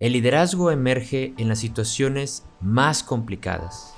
El 0.00 0.14
liderazgo 0.14 0.70
emerge 0.70 1.34
en 1.36 1.50
las 1.50 1.58
situaciones 1.58 2.42
más 2.62 3.02
complicadas. 3.02 3.92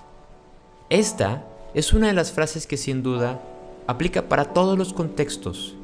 Esta 0.91 1.47
es 1.75 1.93
una 1.93 2.09
de 2.09 2.13
las 2.13 2.33
frases 2.33 2.67
que 2.67 2.77
sin 2.77 3.05
duda 3.05 3.41
aplica 3.87 4.29
para 4.29 4.47
todos 4.47 4.77
los 4.77 4.93
contextos 4.93 5.77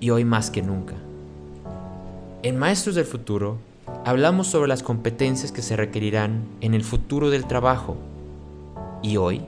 y 0.00 0.10
hoy 0.10 0.24
más 0.24 0.50
que 0.50 0.62
nunca. 0.62 0.96
En 2.42 2.58
Maestros 2.58 2.96
del 2.96 3.04
Futuro 3.04 3.58
hablamos 4.04 4.48
sobre 4.48 4.66
las 4.66 4.82
competencias 4.82 5.52
que 5.52 5.62
se 5.62 5.76
requerirán 5.76 6.44
en 6.60 6.74
el 6.74 6.82
futuro 6.82 7.30
del 7.30 7.46
trabajo 7.46 7.96
y 9.00 9.16
hoy, 9.16 9.42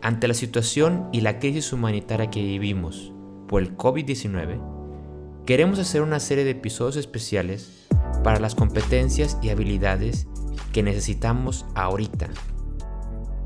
ante 0.00 0.26
la 0.26 0.32
situación 0.32 1.06
y 1.12 1.20
la 1.20 1.38
crisis 1.38 1.70
humanitaria 1.74 2.30
que 2.30 2.40
vivimos 2.40 3.12
por 3.46 3.60
el 3.60 3.76
COVID-19, 3.76 4.58
queremos 5.44 5.78
hacer 5.78 6.00
una 6.00 6.18
serie 6.18 6.44
de 6.44 6.52
episodios 6.52 6.96
especiales 6.96 7.83
para 8.22 8.40
las 8.40 8.54
competencias 8.54 9.38
y 9.42 9.50
habilidades 9.50 10.26
que 10.72 10.82
necesitamos 10.82 11.66
ahorita. 11.74 12.28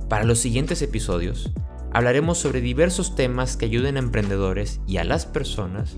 Para 0.08 0.24
los 0.24 0.38
siguientes 0.38 0.80
episodios, 0.82 1.52
hablaremos 1.92 2.38
sobre 2.38 2.60
diversos 2.60 3.14
temas 3.14 3.56
que 3.56 3.66
ayuden 3.66 3.96
a 3.96 4.00
emprendedores 4.00 4.80
y 4.86 4.96
a 4.96 5.04
las 5.04 5.26
personas 5.26 5.96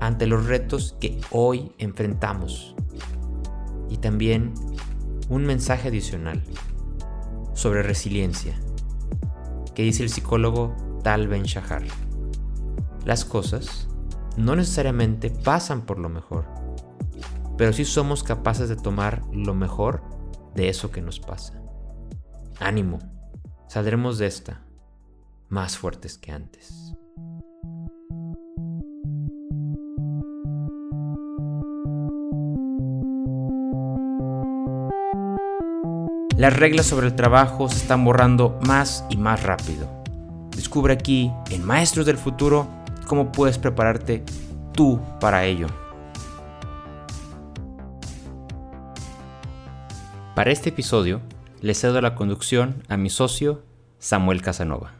ante 0.00 0.26
los 0.26 0.46
retos 0.46 0.96
que 1.00 1.20
hoy 1.30 1.72
enfrentamos. 1.78 2.74
Y 3.90 3.98
también 3.98 4.54
un 5.28 5.44
mensaje 5.44 5.88
adicional 5.88 6.42
sobre 7.54 7.82
resiliencia, 7.82 8.54
que 9.74 9.82
dice 9.82 10.02
el 10.02 10.08
psicólogo 10.08 10.74
Tal 11.02 11.28
Ben 11.28 11.42
Shahar. 11.44 11.84
Las 13.04 13.24
cosas 13.24 13.88
no 14.36 14.56
necesariamente 14.56 15.30
pasan 15.30 15.82
por 15.82 15.98
lo 15.98 16.08
mejor, 16.08 16.46
pero 17.56 17.72
sí 17.72 17.84
somos 17.84 18.22
capaces 18.22 18.68
de 18.68 18.76
tomar 18.76 19.22
lo 19.32 19.54
mejor 19.54 20.02
de 20.54 20.68
eso 20.68 20.90
que 20.90 21.02
nos 21.02 21.20
pasa. 21.20 21.62
Ánimo, 22.58 22.98
saldremos 23.68 24.18
de 24.18 24.26
esta 24.26 24.62
más 25.48 25.76
fuertes 25.76 26.16
que 26.18 26.32
antes. 26.32 26.94
Las 36.36 36.56
reglas 36.56 36.86
sobre 36.86 37.06
el 37.06 37.14
trabajo 37.14 37.68
se 37.68 37.76
están 37.76 38.04
borrando 38.04 38.58
más 38.66 39.04
y 39.10 39.16
más 39.16 39.42
rápido. 39.42 39.88
Descubre 40.56 40.92
aquí, 40.92 41.30
en 41.50 41.64
Maestros 41.64 42.04
del 42.04 42.18
Futuro, 42.18 42.66
cómo 43.06 43.30
puedes 43.30 43.58
prepararte 43.58 44.24
tú 44.72 45.00
para 45.20 45.44
ello. 45.44 45.66
Para 50.34 50.50
este 50.50 50.70
episodio, 50.70 51.20
le 51.60 51.74
cedo 51.74 52.00
la 52.00 52.14
conducción 52.14 52.82
a 52.88 52.96
mi 52.96 53.10
socio, 53.10 53.62
Samuel 53.98 54.40
Casanova. 54.40 54.94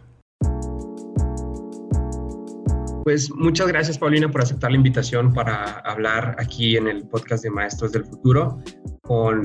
Pues 3.04 3.30
muchas 3.30 3.66
gracias, 3.68 3.96
Paulina, 3.96 4.30
por 4.30 4.42
aceptar 4.42 4.72
la 4.72 4.76
invitación 4.76 5.32
para 5.32 5.78
hablar 5.86 6.36
aquí 6.38 6.76
en 6.76 6.86
el 6.86 7.08
podcast 7.08 7.44
de 7.44 7.50
Maestros 7.50 7.92
del 7.92 8.04
Futuro, 8.04 8.62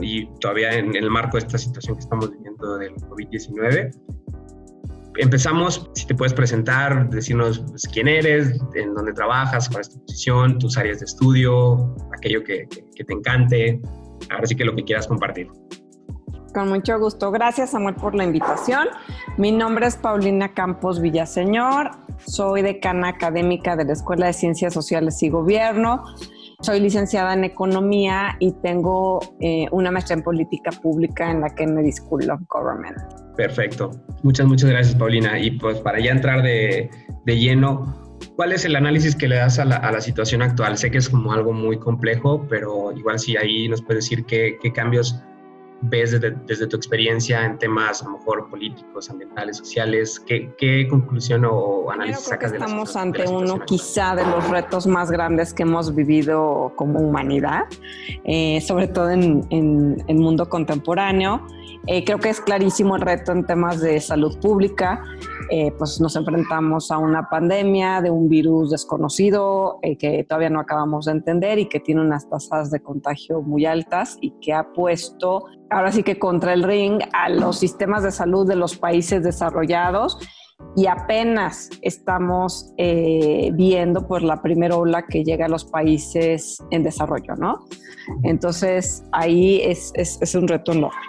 y 0.01 0.27
todavía 0.41 0.73
en, 0.73 0.93
el 0.93 1.09
marco 1.09 1.37
de 1.37 1.45
esta 1.45 1.57
situación 1.57 1.95
que 1.95 2.01
estamos 2.01 2.31
viviendo 2.31 2.77
del 2.77 2.93
COVID-19. 2.95 3.89
Empezamos, 5.15 5.89
si 5.95 6.05
te 6.05 6.13
puedes 6.13 6.33
presentar, 6.33 7.09
decirnos 7.09 7.63
pues, 7.69 7.87
quién 7.87 8.09
eres, 8.09 8.59
en 8.75 8.93
dónde 8.93 9.13
trabajas, 9.13 9.69
cuál 9.69 9.81
es 9.81 9.89
tu 9.89 10.01
posición, 10.01 10.59
tus 10.59 10.77
áreas 10.77 10.99
de 10.99 11.05
estudio, 11.05 11.95
aquello 12.13 12.43
que, 12.43 12.67
que 12.93 13.03
te 13.05 13.13
encante, 13.13 13.81
ahora 14.29 14.45
sí 14.45 14.55
que 14.55 14.65
lo 14.65 14.75
que 14.75 14.83
quieras 14.83 15.07
compartir. 15.07 15.47
Con 16.53 16.69
mucho 16.69 16.97
gusto. 16.97 17.31
Gracias, 17.31 17.71
Samuel, 17.71 17.95
por 17.95 18.15
la 18.15 18.23
invitación. 18.23 18.87
Mi 19.37 19.51
nombre 19.51 19.85
es 19.85 19.95
Paulina 19.95 20.53
Campos 20.53 20.99
Villaseñor. 21.01 21.91
Soy 22.25 22.61
decana 22.63 23.09
académica 23.09 23.75
de 23.75 23.85
la 23.85 23.93
Escuela 23.93 24.25
de 24.27 24.33
Ciencias 24.33 24.73
Sociales 24.73 25.21
y 25.21 25.29
Gobierno. 25.29 26.03
Soy 26.61 26.79
licenciada 26.79 27.33
en 27.33 27.43
Economía 27.43 28.35
y 28.39 28.53
tengo 28.63 29.19
eh, 29.39 29.67
una 29.71 29.91
maestría 29.91 30.17
en 30.17 30.23
Política 30.23 30.71
Pública 30.71 31.29
en 31.29 31.41
la 31.41 31.53
Kennedy 31.53 31.91
School 31.91 32.27
of 32.31 32.41
Government. 32.49 32.97
Perfecto. 33.35 33.91
Muchas, 34.23 34.47
muchas 34.47 34.71
gracias, 34.71 34.95
Paulina. 34.95 35.39
Y 35.39 35.51
pues 35.51 35.77
para 35.81 35.99
ya 35.99 36.09
entrar 36.09 36.41
de, 36.41 36.89
de 37.25 37.37
lleno, 37.37 38.06
¿cuál 38.35 38.51
es 38.51 38.65
el 38.65 38.75
análisis 38.75 39.15
que 39.15 39.27
le 39.27 39.37
das 39.37 39.59
a 39.59 39.65
la, 39.65 40.01
situación 40.01 40.41
actual? 40.41 40.77
Sé 40.77 40.91
que 40.91 40.97
es 40.97 41.09
como 41.09 41.33
algo 41.33 41.53
muy 41.53 41.77
complejo, 41.79 42.45
pero 42.49 42.91
igual 42.91 43.19
si 43.19 43.37
ahí 43.37 43.67
nos 43.67 43.81
puedes 43.81 44.05
decir 44.05 44.25
qué, 44.25 44.57
qué 44.61 44.71
cambios 44.71 45.21
ves 45.81 46.19
desde, 46.19 46.67
tu 46.67 46.75
experiencia 46.75 47.45
en 47.45 47.57
temas 47.57 48.01
a 48.01 48.05
lo 48.05 48.17
mejor 48.17 48.49
políticos, 48.49 49.09
ambientales, 49.09 49.57
sociales? 49.57 50.19
¿Qué, 50.25 50.87
conclusión 50.89 51.45
o 51.45 51.89
análisis 51.91 52.25
sacas 52.25 52.51
de 52.51 52.57
Estamos 52.57 52.95
ante 52.95 53.27
uno 53.27 53.59
quizá 53.65 54.15
de 54.15 54.25
los 54.25 54.49
retos 54.49 54.87
más 54.87 55.11
grandes 55.11 55.53
que 55.53 55.63
hemos 55.63 55.93
vivido 55.93 56.71
como 56.75 56.99
humanidad, 56.99 57.65
eh, 58.23 58.61
sobre 58.61 58.87
todo 58.87 59.09
en 59.09 60.03
el 60.07 60.15
mundo 60.15 60.49
contemporáneo. 60.49 61.45
Eh, 61.87 62.03
creo 62.03 62.19
que 62.19 62.29
es 62.29 62.41
clarísimo 62.41 62.97
el 62.97 63.01
reto 63.01 63.31
en 63.31 63.45
temas 63.45 63.79
de 63.79 63.99
salud 64.01 64.37
pública. 64.39 65.03
Eh, 65.49 65.71
pues 65.77 66.01
nos 66.01 66.17
enfrentamos 66.17 66.91
a 66.91 66.97
una 66.97 67.29
pandemia 67.29 68.01
de 68.01 68.09
un 68.09 68.27
virus 68.27 68.71
desconocido 68.71 69.79
eh, 69.81 69.97
que 69.97 70.25
todavía 70.25 70.49
no 70.49 70.59
acabamos 70.59 71.05
de 71.05 71.13
entender 71.13 71.59
y 71.59 71.69
que 71.69 71.79
tiene 71.79 72.01
unas 72.01 72.29
tasas 72.29 72.69
de 72.71 72.81
contagio 72.81 73.41
muy 73.41 73.65
altas 73.65 74.17
y 74.19 74.31
que 74.41 74.53
ha 74.53 74.73
puesto 74.73 75.45
ahora 75.69 75.91
sí 75.91 76.03
que 76.03 76.19
contra 76.19 76.53
el 76.53 76.63
ring 76.63 76.99
a 77.13 77.29
los 77.29 77.59
sistemas 77.59 78.03
de 78.03 78.11
salud 78.11 78.47
de 78.47 78.55
los 78.55 78.77
países 78.77 79.23
desarrollados 79.23 80.17
y 80.75 80.87
apenas 80.87 81.69
estamos 81.81 82.73
eh, 82.77 83.51
viendo 83.53 84.07
pues, 84.07 84.23
la 84.23 84.41
primera 84.41 84.75
ola 84.75 85.05
que 85.05 85.23
llega 85.23 85.45
a 85.45 85.49
los 85.49 85.65
países 85.65 86.57
en 86.71 86.83
desarrollo, 86.83 87.35
¿no? 87.35 87.65
Entonces 88.23 89.03
ahí 89.11 89.61
es, 89.61 89.91
es, 89.95 90.17
es 90.21 90.35
un 90.35 90.47
reto 90.47 90.71
enorme. 90.71 90.99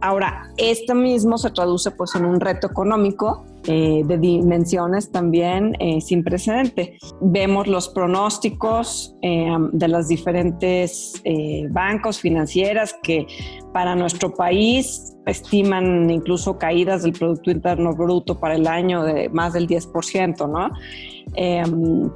Ahora, 0.00 0.50
esto 0.56 0.94
mismo 0.94 1.38
se 1.38 1.50
traduce 1.50 1.90
pues 1.92 2.14
en 2.14 2.24
un 2.24 2.40
reto 2.40 2.66
económico 2.66 3.46
eh, 3.66 4.02
de 4.06 4.16
dimensiones 4.16 5.10
también 5.10 5.76
eh, 5.80 6.00
sin 6.00 6.24
precedente. 6.24 6.96
Vemos 7.20 7.66
los 7.66 7.90
pronósticos 7.90 9.14
eh, 9.20 9.54
de 9.72 9.88
las 9.88 10.08
diferentes 10.08 11.22
bancos 11.70 12.20
financieras 12.20 12.96
que 13.02 13.26
para 13.74 13.94
nuestro 13.94 14.34
país 14.34 15.14
estiman 15.26 16.08
incluso 16.10 16.58
caídas 16.58 17.02
del 17.02 17.12
Producto 17.12 17.50
Interno 17.50 17.94
Bruto 17.94 18.40
para 18.40 18.54
el 18.54 18.66
año 18.66 19.04
de 19.04 19.28
más 19.28 19.52
del 19.52 19.68
10%, 19.68 20.48
¿no? 20.48 20.70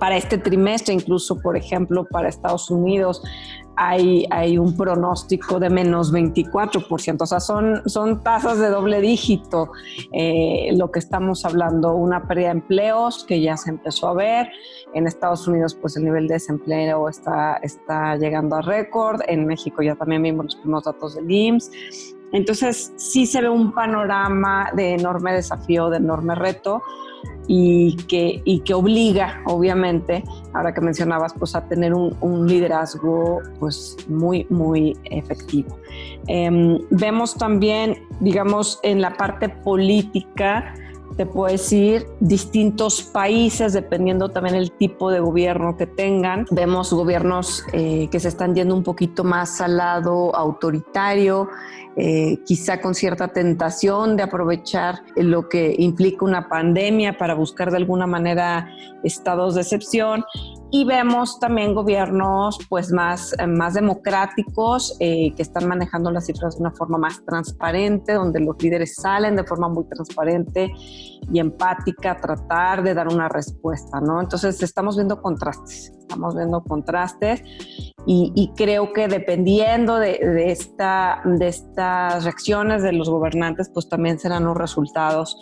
para 0.01 0.17
este 0.17 0.39
trimestre, 0.39 0.95
incluso, 0.95 1.39
por 1.41 1.57
ejemplo, 1.57 2.05
para 2.11 2.29
Estados 2.29 2.69
Unidos, 2.71 3.23
hay, 3.77 4.59
un 4.59 4.77
pronóstico 4.77 5.59
de 5.59 5.71
menos 5.71 6.13
24%, 6.13 7.23
o 7.23 7.27
sea, 7.27 7.41
son, 7.41 7.83
son 7.87 8.23
tasas 8.23 8.59
de 8.59 8.69
doble 8.69 9.01
dígito 9.01 9.71
eh, 10.13 10.71
lo 10.77 10.91
que 10.91 10.99
estamos 10.99 11.45
hablando, 11.45 11.95
una 11.95 12.27
pérdida 12.27 12.47
de 12.47 12.53
empleos 12.53 13.25
que 13.25 13.41
ya 13.41 13.57
se 13.57 13.71
empezó 13.71 14.09
a 14.09 14.15
ver, 14.15 14.49
en 14.95 15.07
Estados 15.07 15.47
Unidos 15.49 15.75
pues 15.75 15.97
el 15.97 16.05
nivel 16.05 16.29
de 16.29 16.35
desempleo 16.35 17.09
está, 17.09 17.57
está 17.57 18.17
llegando 18.17 18.57
a 18.57 18.63
récord, 18.63 19.21
en 19.27 19.47
México 19.47 19.83
ya 19.83 19.97
también 19.97 20.23
vimos 20.23 20.47
los 20.47 20.57
primeros 20.57 20.85
datos 20.85 21.15
del 21.17 21.31
IMSS, 21.31 21.71
entonces 22.33 22.93
sí 22.97 23.27
se 23.27 23.43
ve 23.43 23.49
un 23.49 23.73
panorama 23.73 24.71
de 24.75 24.95
enorme 24.95 25.33
desafío, 25.33 25.89
de 25.89 25.99
enorme 25.99 26.35
reto 26.35 26.83
y 27.47 27.97
que, 28.09 28.41
y 28.45 28.61
que 28.61 28.75
obliga, 28.75 29.43
obviamente, 29.47 30.25
ahora 30.53 30.73
que 30.73 30.81
mencionabas, 30.81 31.35
pues 31.35 31.55
a 31.55 31.67
tener 31.69 31.95
un, 31.95 32.47
liderazgo 32.47 33.41
pues 33.59 33.97
muy, 34.09 34.47
muy 34.51 34.97
efectivo. 35.05 35.79
Em, 36.27 36.79
vemos 36.91 37.35
también, 37.35 37.99
digamos, 38.21 38.81
en 38.83 39.01
la 39.01 39.17
parte 39.17 39.49
política, 39.49 40.75
te 41.17 41.27
puedo 41.27 41.51
decir, 41.51 42.07
distintos 42.21 43.03
países, 43.03 43.73
dependiendo 43.73 44.31
también 44.31 44.57
el 44.57 44.73
tipo 44.73 45.11
de 45.11 45.21
gobierno 45.21 45.77
que 45.77 45.87
tengan. 45.87 46.47
Vemos 46.51 46.93
gobiernos 46.93 47.65
eh, 47.73 48.09
que 48.11 48.21
se 48.21 48.29
están 48.29 48.55
yendo 48.55 48.75
un 48.75 48.83
poquito 48.83 49.23
más 49.23 49.61
al 49.61 49.77
lado 49.77 50.35
autoritario, 50.35 51.49
eh, 51.97 52.39
quizá 52.45 52.81
con 52.81 52.95
cierta 52.95 53.29
tentación 53.29 54.17
de 54.17 54.25
aprovechar 54.25 55.03
lo 55.15 55.49
que 55.49 55.77
implica 55.79 56.25
una 56.25 56.49
pandemia 56.49 57.17
para 57.17 57.35
buscar 57.35 57.71
de 57.71 57.77
alguna 57.77 58.07
manera 58.07 58.69
estados 59.05 59.55
de 59.55 59.61
excepción 59.61 60.25
y 60.71 60.85
vemos 60.85 61.39
también 61.39 61.75
gobiernos 61.75 62.59
pues 62.69 62.91
más, 62.93 63.35
más 63.47 63.75
democráticos 63.75 64.97
eh, 65.01 65.33
que 65.35 65.43
están 65.43 65.69
manejando 65.69 66.11
las 66.11 66.27
cifras 66.27 66.57
de 66.57 66.63
una 66.63 66.73
forma 66.73 66.99
más 66.99 67.25
transparente, 67.25 68.15
donde 68.15 68.41
los 68.41 68.61
líderes 68.61 68.95
salen 68.97 69.37
de 69.37 69.45
forma 69.45 69.69
muy 69.69 69.85
transparente 69.85 70.73
y 71.33 71.39
empática 71.39 72.13
a 72.13 72.21
tratar 72.21 72.83
de 72.83 72.95
dar 72.95 73.09
una 73.09 73.29
respuesta, 73.29 74.01
¿no? 74.01 74.21
Entonces 74.21 74.63
estamos 74.63 74.97
viendo 74.97 75.21
contrastes. 75.23 75.93
Estamos 76.09 76.37
viendo 76.37 76.63
contrastes 76.63 77.43
y, 78.07 78.53
creo 78.57 78.93
que 78.93 79.09
dependiendo 79.09 79.99
de, 79.99 80.51
esta, 80.51 81.23
de 81.25 81.49
estas 81.49 82.25
reacciones 82.25 82.83
de 82.83 82.93
los 82.93 83.09
gobernantes, 83.09 83.71
pues 83.73 83.89
también 83.89 84.19
serán 84.19 84.45
los 84.45 84.57
resultados 84.57 85.37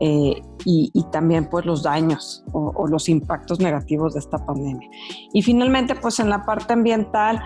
eh, 0.00 0.42
y, 0.64 1.06
también 1.10 1.48
pues 1.48 1.64
los 1.64 1.82
daños 1.82 2.44
o, 2.52 2.72
o, 2.76 2.86
los 2.86 3.08
impactos 3.08 3.60
negativos 3.60 4.14
de 4.14 4.20
esta 4.20 4.38
pandemia. 4.44 4.88
Y 5.32 5.42
finalmente, 5.42 5.94
pues 5.94 6.20
en 6.20 6.28
la 6.28 6.44
parte 6.44 6.74
ambiental, 6.74 7.42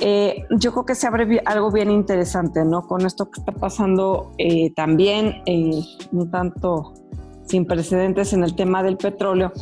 eh, 0.00 0.46
yo 0.50 0.72
creo 0.72 0.84
que 0.84 0.94
se 0.94 1.06
abre 1.06 1.40
algo 1.44 1.70
bien 1.70 1.90
interesante, 1.90 2.64
¿no? 2.64 2.86
Con 2.86 3.06
esto 3.06 3.30
que 3.30 3.40
está 3.40 3.52
pasando 3.52 4.32
eh, 4.38 4.72
también, 4.74 5.42
eh, 5.46 5.80
un 6.10 6.30
tanto 6.30 6.94
sin 7.46 7.64
precedentes 7.64 8.32
en 8.32 8.42
el 8.42 8.56
tema 8.56 8.82
del 8.82 8.96
petróleo. 8.96 9.52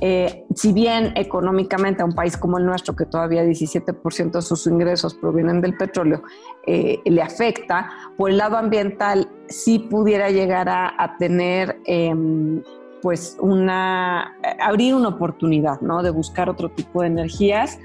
Si 0.00 0.72
bien 0.72 1.12
económicamente 1.16 2.02
a 2.02 2.04
un 2.04 2.12
país 2.12 2.36
como 2.36 2.58
el 2.58 2.66
nuestro, 2.66 2.96
que 2.96 3.06
todavía 3.06 3.44
17% 3.44 4.32
de 4.32 4.42
sus 4.42 4.66
ingresos 4.66 5.14
provienen 5.14 5.60
del 5.60 5.76
petróleo, 5.76 6.22
le 6.66 7.22
afecta, 7.22 7.90
por 8.16 8.30
el 8.30 8.38
lado 8.38 8.56
ambiental 8.56 9.28
sí 9.48 9.78
pudiera 9.78 10.30
llegar 10.30 10.68
a, 10.68 11.16
tener 11.18 11.78
em, 11.86 12.62
pues 13.00 13.36
una, 13.40 14.36
abrir 14.60 14.94
una 14.94 15.08
oportunidad, 15.08 15.80
¿no? 15.80 16.02
De 16.02 16.10
buscar 16.10 16.48
otro 16.48 16.68
tipo 16.70 17.02
de 17.02 17.08
energías 17.08 17.78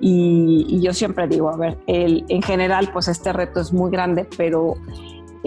y, 0.00 0.80
yo 0.80 0.92
siempre 0.92 1.26
digo, 1.26 1.48
a 1.48 1.56
ver, 1.56 1.78
el, 1.86 2.24
en 2.28 2.42
general, 2.42 2.90
pues 2.92 3.08
este 3.08 3.32
reto 3.32 3.60
es 3.60 3.72
muy 3.72 3.90
grande, 3.90 4.28
pero 4.36 4.74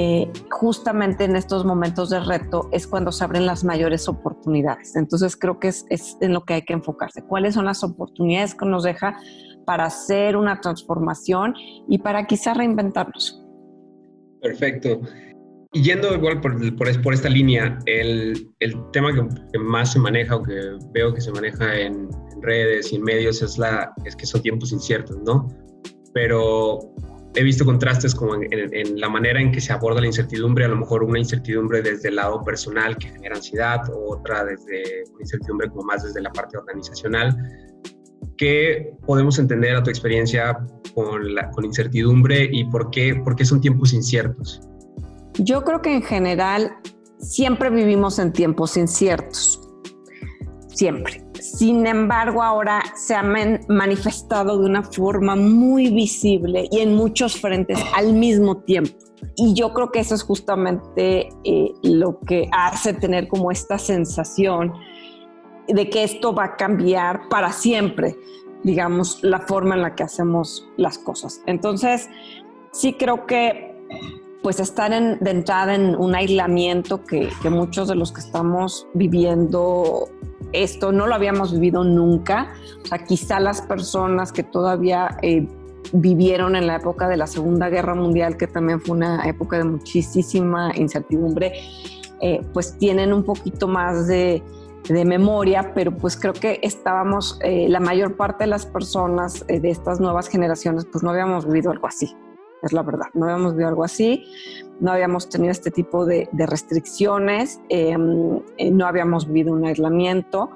eh, 0.02 0.32
justamente 0.50 1.26
en 1.26 1.36
estos 1.36 1.66
momentos 1.66 2.10
de 2.10 2.22
reto 2.22 2.70
es 2.72 2.88
cuando 2.88 3.12
se 3.12 3.22
abren 3.26 3.46
las 3.46 3.66
mayores 3.66 4.08
oportunidades. 4.08 4.96
Entonces 4.96 5.36
creo 5.36 5.60
que 5.60 5.68
es, 5.68 5.86
es, 5.90 6.16
en 6.22 6.32
lo 6.32 6.46
que 6.46 6.54
hay 6.54 6.62
que 6.62 6.72
enfocarse. 6.72 7.22
¿Cuáles 7.22 7.56
son 7.56 7.66
las 7.66 7.84
oportunidades 7.84 8.56
que 8.56 8.66
nos 8.66 8.84
deja 8.84 9.20
para 9.66 9.84
hacer 9.84 10.38
una 10.38 10.62
transformación 10.62 11.54
y 11.90 11.98
para 11.98 12.26
quizá 12.28 12.54
reinventarnos? 12.54 13.46
Perfecto. 14.42 15.02
Y 15.74 15.82
yendo 15.82 16.16
igual 16.16 16.40
por, 16.40 16.78
por, 16.78 17.14
esta 17.14 17.28
línea, 17.28 17.78
el, 17.86 18.50
el 18.62 18.92
tema 18.94 19.14
que, 19.14 19.60
más 19.60 19.92
se 19.92 20.00
maneja 20.00 20.38
o 20.38 20.44
que 20.44 20.78
veo 20.94 21.14
que 21.14 21.20
se 21.20 21.34
maneja 21.34 21.78
en, 21.78 22.08
redes 22.42 22.94
y 22.94 23.00
medios 23.00 23.42
es, 23.42 23.58
la, 23.58 23.94
es 24.06 24.16
que 24.16 24.26
son 24.26 24.42
tiempos 24.42 24.72
inciertos, 24.72 25.18
¿no? 25.26 25.46
Pero 26.14 26.80
he 27.36 27.44
visto 27.44 27.64
contrastes 27.66 28.16
como 28.16 28.36
en, 28.36 29.00
la 29.00 29.10
manera 29.10 29.40
en 29.40 29.52
que 29.52 29.62
se 29.62 29.72
aborda 29.72 30.02
la 30.02 30.08
incertidumbre, 30.08 30.66
a 30.66 30.68
lo 30.68 30.78
mejor 30.78 31.04
una 31.04 31.20
incertidumbre 31.20 31.82
desde 31.82 32.10
el 32.10 32.16
lado 32.16 32.44
personal 32.44 32.98
que 32.98 33.10
genera 33.10 33.36
ansiedad, 33.36 33.82
o 33.94 34.16
otra 34.16 34.44
desde 34.46 35.04
una 35.12 35.22
incertidumbre 35.22 35.70
como 35.70 35.84
más 35.84 36.04
desde 36.04 36.22
la 36.22 36.32
parte 36.32 36.58
organizacional. 36.58 37.36
¿Qué 38.38 38.94
podemos 39.06 39.38
entender 39.38 39.76
a 39.76 39.84
tu 39.84 39.90
experiencia 39.90 40.58
con 40.96 41.22
con 41.54 41.66
incertidumbre 41.66 42.50
y 42.52 42.66
por 42.66 42.90
qué, 42.90 43.16
por 43.16 43.36
qué 43.36 43.46
son 43.46 43.62
tiempos 43.62 43.94
inciertos? 43.94 44.62
Yo 45.38 45.64
creo 45.64 45.82
que 45.82 45.94
en 45.94 46.02
general 46.02 46.72
siempre 47.20 47.70
vivimos 47.70 48.20
en 48.20 48.34
tiempos 48.34 48.76
inciertos, 48.78 49.62
siempre. 50.80 51.22
Sin 51.42 51.86
embargo, 51.86 52.42
ahora 52.42 52.82
se 52.96 53.14
ha 53.14 53.24
manifestado 53.68 54.58
de 54.58 54.66
una 54.66 54.84
forma 54.84 55.36
muy 55.36 55.90
visible 55.90 56.70
y 56.72 56.80
en 56.80 56.96
muchos 56.96 57.40
frentes 57.40 57.78
al 57.96 58.14
mismo 58.14 58.64
tiempo. 58.64 58.98
Y 59.36 59.54
yo 59.54 59.74
creo 59.74 59.92
que 59.92 60.00
eso 60.00 60.16
es 60.16 60.24
justamente 60.24 61.28
eh, 61.44 61.72
lo 61.84 62.22
que 62.22 62.50
hace 62.54 62.94
tener 62.94 63.28
como 63.28 63.52
esta 63.52 63.78
sensación 63.78 64.74
de 65.68 65.90
que 65.90 66.04
esto 66.04 66.34
va 66.34 66.46
a 66.46 66.56
cambiar 66.56 67.28
para 67.30 67.52
siempre, 67.52 68.16
digamos, 68.64 69.22
la 69.22 69.40
forma 69.42 69.76
en 69.76 69.82
la 69.82 69.96
que 69.96 70.04
hacemos 70.04 70.66
las 70.78 70.98
cosas. 70.98 71.42
Entonces, 71.46 72.10
sí 72.72 72.94
creo 72.94 73.26
que 73.26 73.70
pues 74.42 74.60
estar 74.60 74.94
en, 74.94 75.20
de 75.20 75.32
entrada 75.32 75.76
en 75.76 75.96
un 75.96 76.16
aislamiento 76.16 77.04
que, 77.04 77.30
muchos 77.50 77.88
de 77.88 77.96
los 77.96 78.12
que 78.12 78.22
estamos 78.22 78.88
viviendo 78.94 80.08
esto 80.54 80.92
no 80.92 81.08
lo 81.08 81.16
habíamos 81.16 81.54
vivido 81.54 81.84
nunca. 81.84 82.54
O 82.84 82.88
sea, 82.88 83.00
quizá 83.00 83.40
las 83.40 83.62
personas 83.62 84.32
que 84.32 84.44
todavía 84.44 85.18
eh, 85.22 85.48
vivieron 85.94 86.56
en 86.56 86.68
la 86.68 86.78
época 86.78 87.08
de 87.08 87.18
la 87.18 87.28
Segunda 87.28 87.70
Guerra 87.70 87.96
Mundial, 87.96 88.38
que 88.38 88.48
también 88.48 88.82
fue 88.82 88.98
una 88.98 89.28
época 89.28 89.58
de 89.58 89.64
muchísima 89.66 90.72
incertidumbre, 90.76 91.54
eh, 92.22 92.42
pues 92.54 92.78
tienen 92.78 93.14
un 93.14 93.24
poquito 93.24 93.68
más 93.68 94.08
de, 94.08 94.44
memoria, 94.90 95.72
pero 95.76 95.96
pues 95.96 96.18
creo 96.18 96.34
que 96.34 96.60
estábamos, 96.64 97.38
eh, 97.44 97.68
la 97.70 97.80
mayor 97.80 98.16
parte 98.16 98.46
de 98.46 98.50
las 98.50 98.66
personas 98.66 99.46
de 99.46 99.70
estas 99.70 100.00
nuevas 100.00 100.28
generaciones, 100.28 100.88
pues 100.92 101.04
no 101.04 101.12
habíamos 101.12 101.46
vivido 101.46 101.70
algo 101.70 101.86
así 101.86 102.16
es 102.62 102.74
la 102.74 102.84
verdad. 102.84 103.08
No 103.14 103.26
habíamos 103.26 103.56
visto 103.56 103.68
algo 103.68 103.84
así, 103.84 104.26
no 104.80 104.92
habíamos 104.92 105.30
tenido 105.30 105.52
este 105.52 105.72
tipo 105.72 106.06
de, 106.06 106.30
restricciones, 106.34 107.60
em, 107.70 108.40
eh, 108.58 108.72
no 108.72 108.86
habíamos 108.86 109.28
vivido 109.28 109.54
un 109.54 109.66
aislamiento 109.66 110.50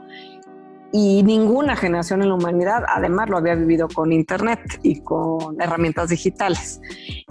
y 0.96 1.24
ninguna 1.24 1.76
generación 1.76 2.22
en 2.22 2.30
la 2.30 2.36
humanidad 2.36 2.84
además 2.88 3.28
lo 3.28 3.38
había 3.38 3.56
vivido 3.56 3.88
con 3.88 4.12
Internet 4.12 4.60
y 4.84 5.02
con 5.02 5.60
herramientas 5.60 6.10
digitales. 6.10 6.80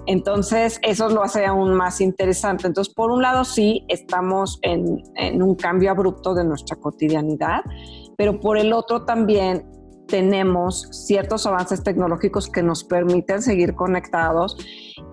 Entonces, 0.07 0.81
eso 0.83 1.09
lo 1.09 1.23
hace 1.23 1.47
aún 1.47 1.75
más 1.75 2.01
interesante. 2.01 2.67
Entonces, 2.67 2.93
por 2.93 3.13
un 3.13 3.23
lado, 3.23 3.45
sí, 3.45 3.85
estamos 3.87 4.59
en, 4.63 5.01
en 5.15 5.43
un 5.45 5.55
cambio 5.55 5.93
abrupto 5.93 6.35
de 6.35 6.43
nuestra 6.45 6.77
cotidianidad, 6.77 7.61
pero 8.17 8.41
por 8.41 8.59
el 8.59 8.73
otro 8.73 9.05
también 9.05 9.65
tenemos 10.12 10.88
ciertos 10.91 11.47
avances 11.47 11.82
tecnológicos 11.82 12.47
que 12.50 12.62
nos 12.62 12.85
permiten 12.85 13.41
seguir 13.41 13.75
conectados 13.75 14.59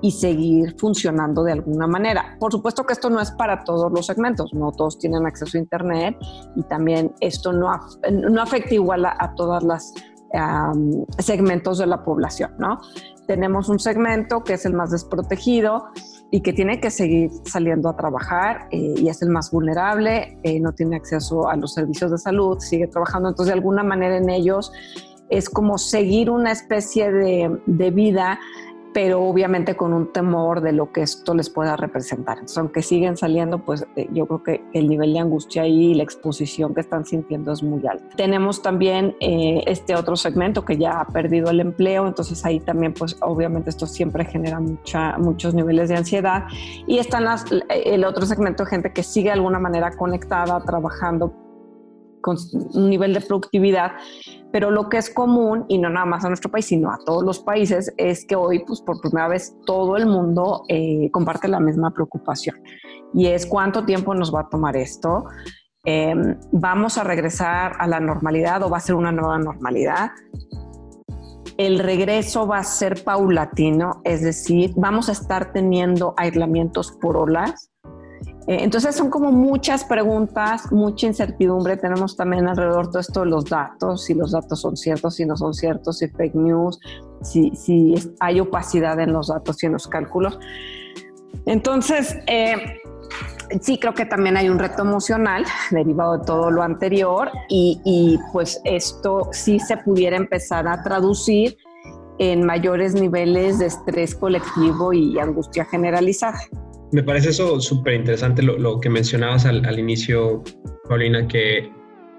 y 0.02 0.12
seguir 0.12 0.76
funcionando 0.78 1.42
de 1.44 1.54
alguna 1.54 1.88
manera. 1.88 2.36
Por 2.38 2.52
supuesto 2.52 2.86
que 2.86 2.92
esto 2.92 3.10
no 3.10 3.22
es 3.22 3.32
para 3.32 3.64
todos 3.64 3.90
los 3.94 4.08
segmentos, 4.08 4.54
no 4.54 4.74
todos 4.74 5.00
tienen 5.00 5.26
acceso 5.26 5.58
a 5.58 5.62
Internet 5.62 6.18
y 6.58 6.64
también 6.64 7.14
esto 7.22 7.54
no, 7.54 7.72
no 8.12 8.42
afecta 8.42 8.74
igual 8.74 9.06
a, 9.06 9.16
a 9.18 9.34
todas 9.36 9.64
las 9.64 9.94
segmentos 11.18 11.78
de 11.78 11.88
la 11.88 12.04
población, 12.04 12.52
¿no? 12.60 12.82
Tenemos 13.26 13.70
un 13.70 13.80
segmento 13.80 14.44
que 14.44 14.56
es 14.56 14.66
el 14.66 14.74
más 14.74 14.92
desprotegido 14.92 15.86
y 16.32 16.42
que 16.42 16.54
tiene 16.54 16.80
que 16.80 16.92
seguir 16.92 17.32
saliendo 17.46 17.90
a 17.90 17.96
trabajar 17.96 18.68
eh, 18.72 18.94
y 18.98 19.10
es 19.10 19.22
el 19.22 19.30
más 19.30 19.52
vulnerable, 19.52 20.38
eh, 20.44 20.60
no 20.60 20.74
tiene 20.74 20.96
acceso 20.96 21.50
a 21.50 21.56
los 21.56 21.74
servicios 21.74 22.12
de 22.12 22.18
salud, 22.18 22.60
sigue 22.60 22.88
trabajando, 22.88 23.30
entonces 23.30 23.54
de 23.54 23.60
alguna 23.60 23.84
manera 23.84 24.18
en 24.18 24.30
ellos 24.30 24.72
es 25.30 25.50
como 25.50 25.78
seguir 25.78 26.30
una 26.30 26.52
especie 26.52 27.12
de, 27.12 27.60
de 27.66 27.92
vida 27.92 28.40
pero 28.94 29.24
obviamente 29.24 29.76
con 29.76 29.94
un 29.94 30.12
temor 30.12 30.62
de 30.62 30.72
lo 30.72 30.92
que 30.92 31.02
esto 31.02 31.34
les 31.34 31.50
pueda 31.50 31.76
representar. 31.76 32.38
Entonces, 32.38 32.58
aunque 32.58 32.82
siguen 32.82 33.18
saliendo, 33.18 33.60
pues 33.60 33.86
eh, 33.96 34.08
yo 34.12 34.26
creo 34.26 34.44
que 34.44 34.64
el 34.74 34.88
nivel 34.88 35.14
de 35.14 35.20
angustia 35.20 35.68
y 35.68 35.94
la 35.94 36.04
exposición 36.04 36.74
que 36.74 36.82
están 36.82 37.06
sintiendo 37.06 37.52
es 37.52 37.62
muy 37.64 37.86
alto. 37.88 38.04
Tenemos 38.16 38.62
también 38.62 39.16
eh, 39.20 39.64
este 39.68 39.96
otro 39.96 40.16
segmento 40.16 40.66
que 40.66 40.78
ya 40.78 41.02
ha 41.02 41.08
perdido 41.08 41.50
el 41.50 41.60
empleo, 41.60 42.08
entonces 42.08 42.44
ahí 42.46 42.60
también, 42.60 42.94
pues 42.94 43.18
obviamente 43.22 43.70
esto 43.70 43.86
siempre 43.86 44.26
genera 44.26 44.60
mucha, 44.60 45.18
muchos 45.18 45.54
niveles 45.54 45.90
de 45.90 45.98
ansiedad. 45.98 46.46
Y 46.88 46.98
están 46.98 47.26
las, 47.26 47.46
el 47.70 48.04
otro 48.04 48.26
segmento 48.26 48.64
de 48.64 48.70
gente 48.70 48.94
que 48.94 49.04
sigue 49.04 49.30
de 49.30 49.34
alguna 49.34 49.60
manera 49.60 49.92
conectada, 49.92 50.60
trabajando 50.62 51.49
con 52.22 52.38
un 52.74 52.90
nivel 52.90 53.14
de 53.14 53.22
productividad, 53.22 53.92
pero 54.52 54.72
lo 54.72 54.90
que 54.90 54.98
es 54.98 55.10
común, 55.10 55.66
y 55.68 55.78
no 55.78 55.90
nada 55.90 56.06
más 56.06 56.26
a 56.26 56.28
nuestro 56.28 56.50
país, 56.50 56.66
sino 56.66 56.92
a 56.92 56.98
todos 57.06 57.24
los 57.24 57.40
países, 57.40 57.94
es 57.98 58.26
que 58.26 58.36
hoy, 58.36 58.60
pues 58.66 58.82
por 58.82 59.00
primera 59.02 59.28
vez, 59.28 59.56
todo 59.66 59.98
el 59.98 60.06
mundo 60.06 60.64
eh, 60.70 61.10
comparte 61.12 61.48
la 61.48 61.60
misma 61.60 61.92
preocupación. 61.92 62.56
Y 63.14 63.28
es 63.28 63.46
cuánto 63.46 63.86
tiempo 63.86 64.14
nos 64.16 64.34
va 64.34 64.42
a 64.42 64.50
tomar 64.50 64.76
esto. 64.76 65.26
Em, 65.86 66.38
¿Vamos 66.52 66.98
a 66.98 67.04
regresar 67.04 67.74
a 67.80 67.88
la 67.88 68.00
normalidad 68.00 68.64
o 68.64 68.70
va 68.70 68.78
a 68.78 68.82
ser 68.82 68.96
una 68.96 69.12
nueva 69.12 69.38
normalidad? 69.38 70.12
El 71.58 71.80
regreso 71.80 72.48
va 72.48 72.60
a 72.60 72.64
ser 72.64 73.04
paulatino, 73.04 74.02
es 74.04 74.22
decir, 74.22 74.72
vamos 74.76 75.10
a 75.10 75.12
estar 75.12 75.52
teniendo 75.52 76.14
aislamientos 76.18 76.94
por 77.02 77.18
olas 77.18 77.70
entonces 78.56 78.96
son 78.96 79.12
como 79.12 79.32
muchas 79.32 79.84
preguntas, 79.84 80.72
mucha 80.72 81.06
incertidumbre. 81.06 81.78
Tenemos 81.78 82.18
también 82.18 82.48
alrededor 82.48 82.88
todo 82.88 83.00
esto 83.00 83.20
de 83.20 83.28
los 83.28 83.46
datos, 83.46 84.06
si 84.06 84.16
los 84.16 84.32
datos 84.32 84.62
son 84.62 84.76
ciertos, 84.76 85.16
si 85.16 85.26
no 85.28 85.38
son 85.38 85.54
ciertos, 85.54 86.00
si 86.00 86.08
fake 86.08 86.34
news, 86.34 86.80
si, 87.22 87.52
si 87.52 87.94
hay 88.20 88.40
opacidad 88.40 89.00
en 89.00 89.14
los 89.14 89.28
datos 89.28 89.62
y 89.62 89.68
en 89.68 89.74
los 89.74 89.88
cálculos. 89.88 90.40
Entonces, 91.46 92.18
eh, 92.26 92.80
sí 93.62 93.78
creo 93.78 93.94
que 93.94 94.06
también 94.06 94.36
hay 94.36 94.50
un 94.50 94.58
reto 94.58 94.82
emocional 94.82 95.46
derivado 95.70 96.18
de 96.18 96.26
todo 96.26 96.50
lo 96.50 96.64
anterior 96.64 97.30
y, 97.50 97.80
y 97.86 98.20
pues 98.34 98.60
esto 98.64 99.30
sí 99.32 99.60
se 99.60 99.78
pudiera 99.78 100.18
empezar 100.18 100.68
a 100.68 100.82
traducir 100.82 101.56
en 102.18 102.44
mayores 102.44 102.96
niveles 102.96 103.60
de 103.60 103.68
estrés 103.68 104.16
colectivo 104.16 104.92
y 104.92 105.20
angustia 105.20 105.66
generalizada. 105.66 106.40
Me 106.92 107.04
parece 107.04 107.30
eso 107.30 107.60
súper 107.60 107.94
interesante 107.94 108.42
lo, 108.42 108.80
que 108.80 108.90
mencionabas 108.90 109.46
al, 109.46 109.78
inicio, 109.78 110.44
Paulina, 110.88 111.28
que 111.28 111.72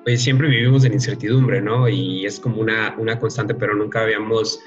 pues 0.04 0.22
siempre 0.22 0.48
vivimos 0.48 0.84
en 0.84 0.92
incertidumbre, 0.92 1.60
¿no? 1.60 1.88
Y 1.88 2.24
es 2.24 2.38
como 2.38 2.60
una, 2.60 2.94
una 2.96 3.18
constante, 3.18 3.54
pero 3.54 3.74
nunca 3.74 4.02
habíamos 4.02 4.60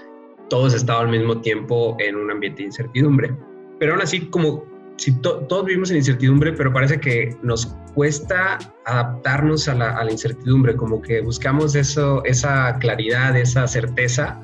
todos 0.49 0.73
estado 0.73 0.99
al 0.99 1.09
mismo 1.09 1.39
tiempo 1.39 1.95
en 1.99 2.17
un 2.17 2.29
ambiente 2.29 2.63
de 2.63 2.67
incertidumbre. 2.67 3.33
Pero 3.79 3.93
aún 3.93 4.01
así, 4.01 4.27
como 4.27 4.65
si 4.97 5.19
todos 5.21 5.65
vivimos 5.65 5.89
en 5.89 5.97
incertidumbre, 5.97 6.51
pero 6.51 6.71
parece 6.71 6.99
que 6.99 7.35
nos 7.41 7.65
cuesta 7.95 8.59
adaptarnos 8.85 9.67
a 9.69 9.75
la, 9.75 9.91
a 9.91 10.03
la, 10.03 10.11
incertidumbre, 10.11 10.75
como 10.75 11.01
que 11.01 11.21
buscamos 11.21 11.75
eso, 11.75 12.23
esa 12.25 12.77
claridad, 12.79 13.37
esa 13.37 13.67
certeza. 13.67 14.39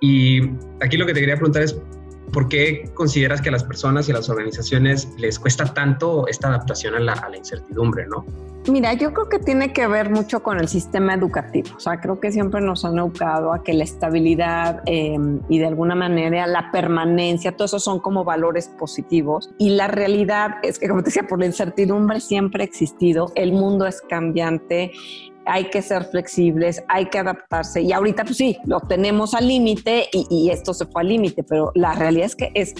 Y 0.00 0.42
aquí 0.80 0.96
lo 0.96 1.06
que 1.06 1.14
te 1.14 1.20
quería 1.20 1.36
preguntar 1.36 1.62
es, 1.62 1.80
¿por 2.32 2.48
qué 2.48 2.90
consideras 2.94 3.40
que 3.40 3.48
a 3.48 3.52
las 3.52 3.64
personas 3.64 4.08
y 4.08 4.12
a 4.12 4.14
las 4.14 4.28
organizaciones 4.28 5.08
les 5.16 5.38
cuesta 5.38 5.72
tanto 5.72 6.26
esta 6.28 6.48
adaptación 6.48 6.94
a 6.94 7.00
la, 7.00 7.12
a 7.12 7.28
la 7.28 7.36
incertidumbre, 7.36 8.06
no? 8.06 8.24
Mira, 8.70 8.92
yo 8.92 9.14
creo 9.14 9.28
que 9.30 9.38
tiene 9.38 9.72
que 9.72 9.86
ver 9.86 10.10
mucho 10.10 10.42
con 10.42 10.60
el 10.60 10.68
sistema 10.68 11.14
educativo. 11.14 11.70
O 11.76 11.80
sea, 11.80 12.00
creo 12.00 12.20
que 12.20 12.30
siempre 12.30 12.60
nos 12.60 12.84
han 12.84 12.98
educado 12.98 13.54
a 13.54 13.62
que 13.62 13.72
la 13.72 13.84
estabilidad 13.84 14.82
em, 14.84 15.40
y 15.48 15.58
de 15.58 15.66
alguna 15.66 15.94
manera 15.94 16.46
la 16.46 16.70
permanencia, 16.70 17.52
todo 17.52 17.64
eso 17.64 17.78
son 17.78 18.00
como 18.00 18.24
valores 18.24 18.68
positivos. 18.68 19.50
Y 19.56 19.70
la 19.70 19.88
realidad 19.88 20.56
es 20.62 20.78
que, 20.78 20.88
como 20.88 21.02
te 21.02 21.06
decía, 21.06 21.26
por 21.26 21.38
la 21.38 21.46
incertidumbre 21.46 22.20
siempre 22.20 22.62
ha 22.62 22.66
existido. 22.66 23.32
El 23.36 23.52
mundo 23.52 23.86
es 23.86 24.02
cambiante 24.02 24.92
hay 25.48 25.70
que 25.70 25.82
ser 25.82 26.04
flexibles, 26.04 26.82
hay 26.88 27.06
que 27.06 27.18
adaptarse. 27.18 27.82
Y 27.82 27.92
ahorita, 27.92 28.24
pues 28.24 28.36
sí, 28.36 28.58
lo 28.64 28.80
tenemos 28.80 29.34
al 29.34 29.48
límite 29.48 30.08
y, 30.12 30.26
y, 30.30 30.50
esto 30.50 30.74
se 30.74 30.86
fue 30.86 31.02
al 31.02 31.08
límite, 31.08 31.42
pero 31.42 31.72
la 31.74 31.94
realidad 31.94 32.26
es 32.26 32.36
que 32.36 32.50
es 32.54 32.74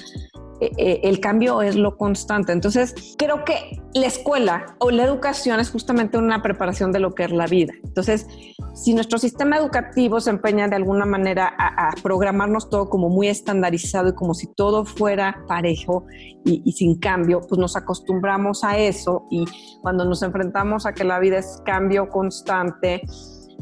eh, 0.60 1.00
el 1.04 1.20
cambio 1.20 1.62
es 1.62 1.76
lo 1.76 1.96
constante. 1.96 2.52
Entonces, 2.52 3.14
creo 3.16 3.44
que 3.44 3.80
la 3.94 4.06
escuela 4.06 4.76
o 4.78 4.90
la 4.90 5.04
educación 5.04 5.60
es 5.60 5.70
justamente 5.70 6.18
una 6.18 6.42
preparación 6.42 6.92
de 6.92 7.00
lo 7.00 7.14
que 7.14 7.24
es 7.24 7.30
la 7.30 7.46
vida. 7.46 7.72
Entonces, 7.84 8.26
si 8.74 8.94
nuestro 8.94 9.18
sistema 9.18 9.56
educativo 9.56 10.20
se 10.20 10.30
empeña 10.30 10.68
de 10.68 10.76
alguna 10.76 11.06
manera 11.06 11.52
a, 11.58 11.90
programarnos 12.02 12.70
todo 12.70 12.88
como 12.88 13.08
muy 13.08 13.28
estandarizado 13.28 14.10
y 14.10 14.14
como 14.14 14.34
si 14.34 14.46
todo 14.46 14.84
fuera 14.84 15.44
parejo 15.46 16.06
y, 16.44 16.72
sin 16.72 16.98
cambio, 16.98 17.40
pues 17.40 17.58
nos 17.58 17.76
acostumbramos 17.76 18.64
a 18.64 18.78
eso 18.78 19.26
y 19.30 19.44
cuando 19.82 20.04
nos 20.04 20.22
enfrentamos 20.22 20.86
a 20.86 20.92
que 20.92 21.04
la 21.04 21.18
vida 21.18 21.38
es 21.38 21.60
cambio 21.64 22.08
constante, 22.08 23.02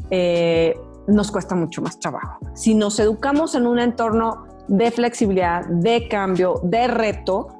eh, 0.09 0.75
nos 1.07 1.31
cuesta 1.31 1.55
mucho 1.55 1.81
más 1.81 1.99
trabajo. 1.99 2.39
Si 2.53 2.75
nos 2.75 2.99
educamos 2.99 3.55
en 3.55 3.65
un 3.67 3.79
entorno 3.79 4.45
de 4.67 4.91
flexibilidad, 4.91 5.65
de 5.67 6.07
cambio, 6.07 6.59
de 6.63 6.87
reto, 6.87 7.57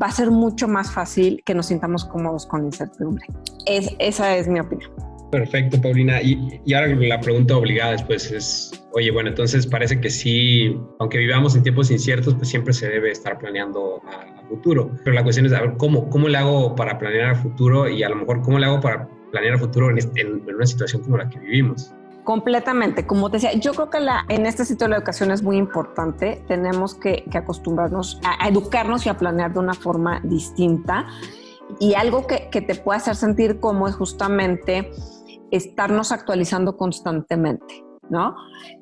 va 0.00 0.06
a 0.06 0.12
ser 0.12 0.30
mucho 0.30 0.68
más 0.68 0.92
fácil 0.92 1.42
que 1.44 1.54
nos 1.54 1.66
sintamos 1.66 2.04
cómodos 2.04 2.46
con 2.46 2.60
la 2.60 2.66
incertidumbre. 2.66 3.26
Es, 3.66 3.94
esa 3.98 4.36
es 4.36 4.48
mi 4.48 4.60
opinión. 4.60 4.90
Perfecto, 5.30 5.80
Paulina. 5.80 6.22
Y, 6.22 6.60
ahora 6.74 6.88
la 6.94 7.20
pregunta 7.20 7.56
obligada 7.56 7.92
después 7.92 8.30
es, 8.30 8.70
oye, 8.92 9.10
bueno, 9.10 9.30
entonces 9.30 9.66
parece 9.66 10.00
que 10.00 10.08
sí, 10.08 10.76
aunque 11.00 11.18
vivamos 11.18 11.56
en 11.56 11.64
tiempos 11.64 11.90
inciertos, 11.90 12.34
pues 12.34 12.48
siempre 12.48 12.72
se 12.72 12.88
debe 12.88 13.10
estar 13.10 13.38
planeando 13.38 14.00
a, 14.06 14.32
futuro. 14.48 14.90
Pero 15.02 15.14
la 15.14 15.24
cuestión 15.24 15.46
es, 15.46 15.52
a 15.54 15.60
ver, 15.62 15.74
¿cómo, 15.78 16.08
¿cómo 16.10 16.28
le 16.28 16.36
hago 16.36 16.74
para 16.76 16.98
planear 16.98 17.30
a 17.30 17.34
futuro? 17.34 17.88
Y 17.88 18.02
a 18.02 18.10
lo 18.10 18.16
mejor, 18.16 18.42
¿cómo 18.42 18.58
le 18.58 18.66
hago 18.66 18.80
para 18.80 19.08
planear 19.32 19.54
a 19.54 19.58
futuro 19.58 19.90
en, 19.90 19.98
este, 19.98 20.20
en 20.20 20.42
una 20.54 20.66
situación 20.66 21.02
como 21.02 21.16
la 21.16 21.28
que 21.28 21.38
vivimos? 21.38 21.94
Completamente, 22.24 23.06
como 23.06 23.30
te 23.30 23.36
decía, 23.36 23.52
yo 23.52 23.74
creo 23.74 23.90
que 23.90 24.00
la, 24.00 24.24
en 24.28 24.46
este 24.46 24.64
sitio 24.64 24.88
la 24.88 24.96
educación 24.96 25.30
es 25.30 25.42
muy 25.42 25.58
importante, 25.58 26.42
tenemos 26.48 26.94
que, 26.94 27.24
acostumbrarnos 27.34 28.18
a, 28.24 28.48
educarnos 28.48 29.04
y 29.04 29.10
a 29.10 29.18
planear 29.18 29.52
de 29.52 29.58
una 29.58 29.74
forma 29.74 30.20
distinta 30.24 31.06
y 31.78 31.94
algo 31.94 32.26
que, 32.26 32.48
que 32.50 32.62
te 32.62 32.74
puede 32.76 32.96
hacer 32.96 33.16
sentir 33.16 33.60
como 33.60 33.88
es 33.88 33.94
justamente 33.94 34.90
estarnos 35.50 36.12
actualizando 36.12 36.76
constantemente. 36.76 37.84
¿no? 38.10 38.36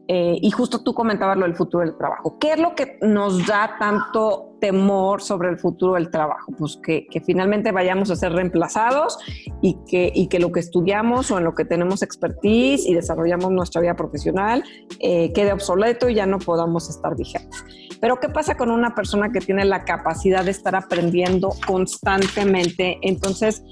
Eh, 0.09 0.37
y 0.41 0.51
justo 0.51 0.83
tú 0.83 0.95
comentabas 0.95 1.37
lo 1.37 1.45
del 1.45 1.55
futuro 1.55 1.85
del 1.85 1.97
trabajo. 1.97 2.39
¿Qué 2.39 2.53
es 2.53 2.61
lo 2.61 2.75
que 2.75 2.99
nos 3.03 3.47
da 3.47 3.77
tanto 3.79 4.52
temor 4.63 5.21
sobre 5.21 5.49
el 5.49 5.59
futuro 5.59 5.95
del 5.95 6.09
trabajo? 6.09 6.53
Pues 6.57 6.79
que, 6.81 7.07
finalmente 7.27 7.73
vayamos 7.73 8.13
a 8.13 8.17
ser 8.17 8.33
reemplazados 8.33 9.19
y 9.61 9.77
que, 9.89 10.13
y 10.15 10.29
que 10.29 10.39
lo 10.39 10.53
que 10.53 10.61
estudiamos 10.61 11.33
o 11.33 11.39
en 11.39 11.45
lo 11.45 11.55
que 11.55 11.65
tenemos 11.65 12.03
expertise 12.03 12.87
y 12.87 12.95
desarrollamos 12.95 13.51
nuestra 13.51 13.81
vida 13.81 13.97
profesional 13.97 14.63
eh, 15.01 15.33
quede 15.33 15.53
obsoleto 15.53 16.09
y 16.09 16.15
ya 16.15 16.27
no 16.27 16.39
podamos 16.39 16.89
estar 16.89 17.17
vigentes. 17.17 17.65
Pero 18.01 18.21
¿qué 18.21 18.29
pasa 18.29 18.57
con 18.57 18.71
una 18.71 18.95
persona 18.95 19.33
que 19.33 19.41
tiene 19.41 19.65
la 19.65 19.85
capacidad 19.85 20.45
de 20.45 20.53
estar 20.53 20.77
aprendiendo 20.77 21.51
constantemente? 21.67 22.99
Entonces, 23.03 23.65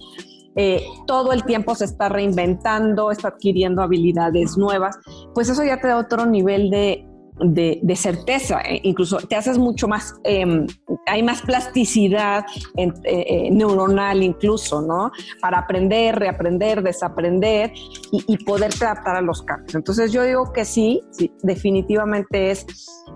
eh, 0.57 0.83
todo 1.07 1.33
el 1.33 1.45
tiempo 1.45 1.77
se 1.77 1.85
está 1.85 2.09
reinventando, 2.09 3.13
está 3.13 3.29
adquiriendo 3.29 3.83
habilidades 3.83 4.57
nuevas, 4.57 4.99
pues 5.35 5.49
eso 5.49 5.63
ya 5.63 5.81
te 5.81 5.87
da 5.87 5.99
otro 5.99 6.27
nivel 6.27 6.71
de, 6.71 7.07
de, 7.41 7.97
certeza, 7.97 8.61
eh, 8.63 8.81
incluso 8.85 9.19
te 9.19 9.37
haces 9.37 9.59
mucho 9.59 9.89
más, 9.89 10.15
em, 10.25 10.67
hay 11.07 11.23
más 11.23 11.43
plasticidad 11.43 12.45
eh, 12.77 13.51
neuronal 13.51 14.23
incluso, 14.23 14.81
¿no? 14.83 15.11
Para 15.41 15.59
aprender, 15.59 16.19
reaprender, 16.19 16.83
desaprender 16.83 17.73
y, 18.13 18.25
y 18.27 18.45
poderte 18.45 18.85
adaptar 18.85 19.17
a 19.17 19.21
los 19.21 19.43
cambios. 19.43 19.75
Entonces 19.75 20.13
yo 20.13 20.23
digo 20.23 20.53
que 20.53 20.65
sí, 20.65 21.01
sí 21.11 21.33
definitivamente 21.43 22.51
es 22.51 22.67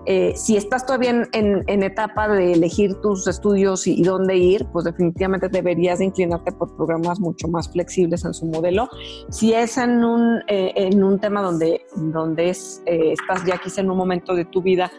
eh, 0.07 0.33
si 0.35 0.55
estás 0.55 0.85
todavía 0.85 1.27
en, 1.31 1.83
etapa 1.83 2.27
de 2.27 2.53
elegir 2.53 2.93
tus 3.01 3.27
estudios 3.27 3.87
y, 3.87 4.03
dónde 4.03 4.37
ir, 4.37 4.65
pues 4.71 4.85
definitivamente 4.85 5.49
deberías 5.49 5.99
inclinarte 5.99 6.51
por 6.51 6.75
programas 6.75 7.19
mucho 7.19 7.47
más 7.47 7.71
flexibles 7.71 8.23
en 8.23 8.33
su 8.33 8.45
modelo. 8.45 8.87
Si 9.29 9.53
es 9.53 9.77
en 9.77 10.03
un, 10.03 10.41
eh, 10.47 10.73
en 10.75 11.03
un 11.03 11.19
tema 11.19 11.41
donde, 11.41 11.85
donde 11.95 12.49
es, 12.49 12.83
eh, 12.85 13.13
estás 13.13 13.45
ya 13.45 13.57
quizá 13.57 13.81
en 13.81 13.89
un 13.89 13.97
momento 13.97 14.35
de 14.35 14.45
tu 14.45 14.61
vida 14.61 14.91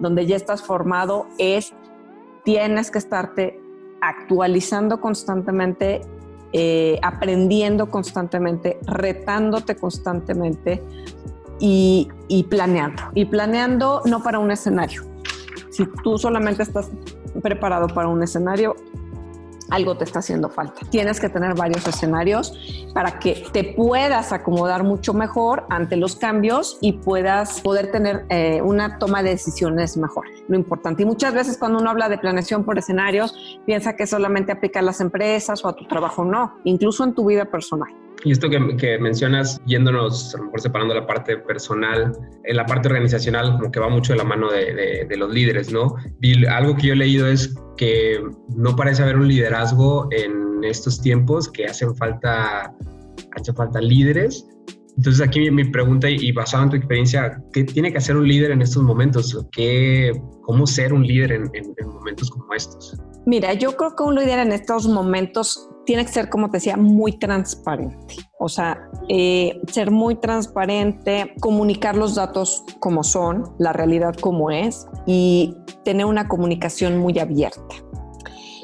donde 0.00 0.26
ya 0.26 0.36
estás 0.36 0.62
formado, 0.62 1.26
es 1.38 1.72
tienes 2.44 2.90
que 2.90 2.98
estarte 2.98 3.60
actualizando 4.00 5.00
constantemente, 5.00 6.00
aprendiendo 7.02 7.90
constantemente, 7.90 8.78
retándote 8.86 9.76
constantemente 9.76 10.82
y, 11.60 12.46
planeando. 12.50 13.02
Y 13.14 13.24
planeando 13.24 14.02
no 14.04 14.22
para 14.22 14.38
un 14.38 14.50
escenario. 14.50 15.02
Si 15.70 15.86
tú 16.02 16.18
solamente 16.18 16.62
estás 16.62 16.90
preparado 17.42 17.88
para 17.88 18.08
un 18.08 18.22
escenario, 18.22 18.74
algo 19.70 19.96
te 19.96 20.04
está 20.04 20.20
haciendo 20.20 20.48
falta. 20.48 20.80
Tienes 20.90 21.20
que 21.20 21.28
tener 21.28 21.54
varios 21.54 21.86
escenarios 21.86 22.52
para 22.94 23.18
que 23.18 23.44
te 23.52 23.64
puedas 23.64 24.32
acomodar 24.32 24.82
mucho 24.82 25.12
mejor 25.12 25.66
ante 25.68 25.96
los 25.96 26.16
cambios 26.16 26.78
y 26.80 26.94
puedas 26.94 27.60
poder 27.60 27.92
tener 27.92 28.24
eh, 28.30 28.62
una 28.62 28.98
toma 28.98 29.22
de 29.22 29.30
decisiones 29.30 29.96
mejor. 29.96 30.26
Lo 30.48 30.56
importante. 30.56 31.02
Y 31.02 31.06
muchas 31.06 31.34
veces 31.34 31.58
cuando 31.58 31.78
uno 31.78 31.90
habla 31.90 32.08
de 32.08 32.18
planeación 32.18 32.64
por 32.64 32.78
escenarios, 32.78 33.60
piensa 33.66 33.94
que 33.94 34.06
solamente 34.06 34.52
aplica 34.52 34.80
a 34.80 34.82
las 34.82 35.00
empresas 35.00 35.62
o 35.64 35.68
a 35.68 35.76
tu 35.76 35.86
trabajo. 35.86 36.24
No, 36.24 36.54
incluso 36.64 37.04
en 37.04 37.14
tu 37.14 37.26
vida 37.26 37.44
personal. 37.44 38.07
Y 38.24 38.32
esto 38.32 38.48
que, 38.50 38.98
mencionas, 38.98 39.60
yéndonos 39.66 40.34
a 40.34 40.38
lo 40.38 40.44
mejor 40.44 40.60
separando 40.60 40.94
la 40.94 41.06
parte 41.06 41.36
personal, 41.36 42.12
en 42.44 42.56
la 42.56 42.66
parte 42.66 42.88
organizacional 42.88 43.52
como 43.52 43.70
que 43.70 43.78
va 43.78 43.88
mucho 43.88 44.12
de 44.12 44.18
la 44.18 44.24
mano 44.24 44.50
de, 44.50 45.06
los 45.16 45.32
líderes, 45.32 45.72
¿no? 45.72 45.94
Y 46.20 46.44
algo 46.46 46.76
que 46.76 46.88
yo 46.88 46.92
he 46.94 46.96
leído 46.96 47.28
es 47.28 47.54
que 47.76 48.20
no 48.56 48.74
parece 48.74 49.02
haber 49.02 49.16
un 49.16 49.28
liderazgo 49.28 50.08
en 50.10 50.64
estos 50.64 51.00
tiempos, 51.00 51.48
que 51.48 51.66
hacen 51.66 51.94
falta, 51.94 52.74
hace 53.36 53.52
falta 53.52 53.80
líderes. 53.80 54.44
Entonces 54.96 55.24
aquí 55.24 55.48
mi 55.52 55.64
pregunta 55.64 56.10
y 56.10 56.32
basado 56.32 56.64
en 56.64 56.70
tu 56.70 56.76
experiencia, 56.76 57.40
¿qué 57.52 57.62
tiene 57.62 57.92
que 57.92 57.98
hacer 57.98 58.16
un 58.16 58.26
líder 58.26 58.50
en 58.50 58.62
estos 58.62 58.82
momentos? 58.82 59.46
¿Qué, 59.52 60.10
¿Cómo 60.42 60.66
ser 60.66 60.92
un 60.92 61.06
líder 61.06 61.30
en, 61.30 61.50
en 61.54 61.88
momentos 61.88 62.30
como 62.30 62.52
estos? 62.52 63.00
Mira, 63.24 63.52
yo 63.54 63.76
creo 63.76 63.94
que 63.94 64.02
un 64.02 64.16
líder 64.16 64.40
en 64.40 64.50
estos 64.50 64.88
momentos 64.88 65.68
tiene 65.88 66.04
que 66.04 66.12
ser, 66.12 66.28
como 66.28 66.50
te 66.50 66.58
decía, 66.58 66.76
muy 66.76 67.12
transparente. 67.12 68.16
O 68.38 68.50
sea, 68.50 68.78
eh, 69.08 69.58
ser 69.68 69.90
muy 69.90 70.16
transparente, 70.16 71.32
comunicar 71.40 71.96
los 71.96 72.14
datos 72.14 72.62
como 72.78 73.02
son, 73.02 73.54
la 73.58 73.72
realidad 73.72 74.14
como 74.16 74.50
es 74.50 74.86
y 75.06 75.56
tener 75.86 76.04
una 76.04 76.28
comunicación 76.28 76.98
muy 76.98 77.18
abierta. 77.18 77.74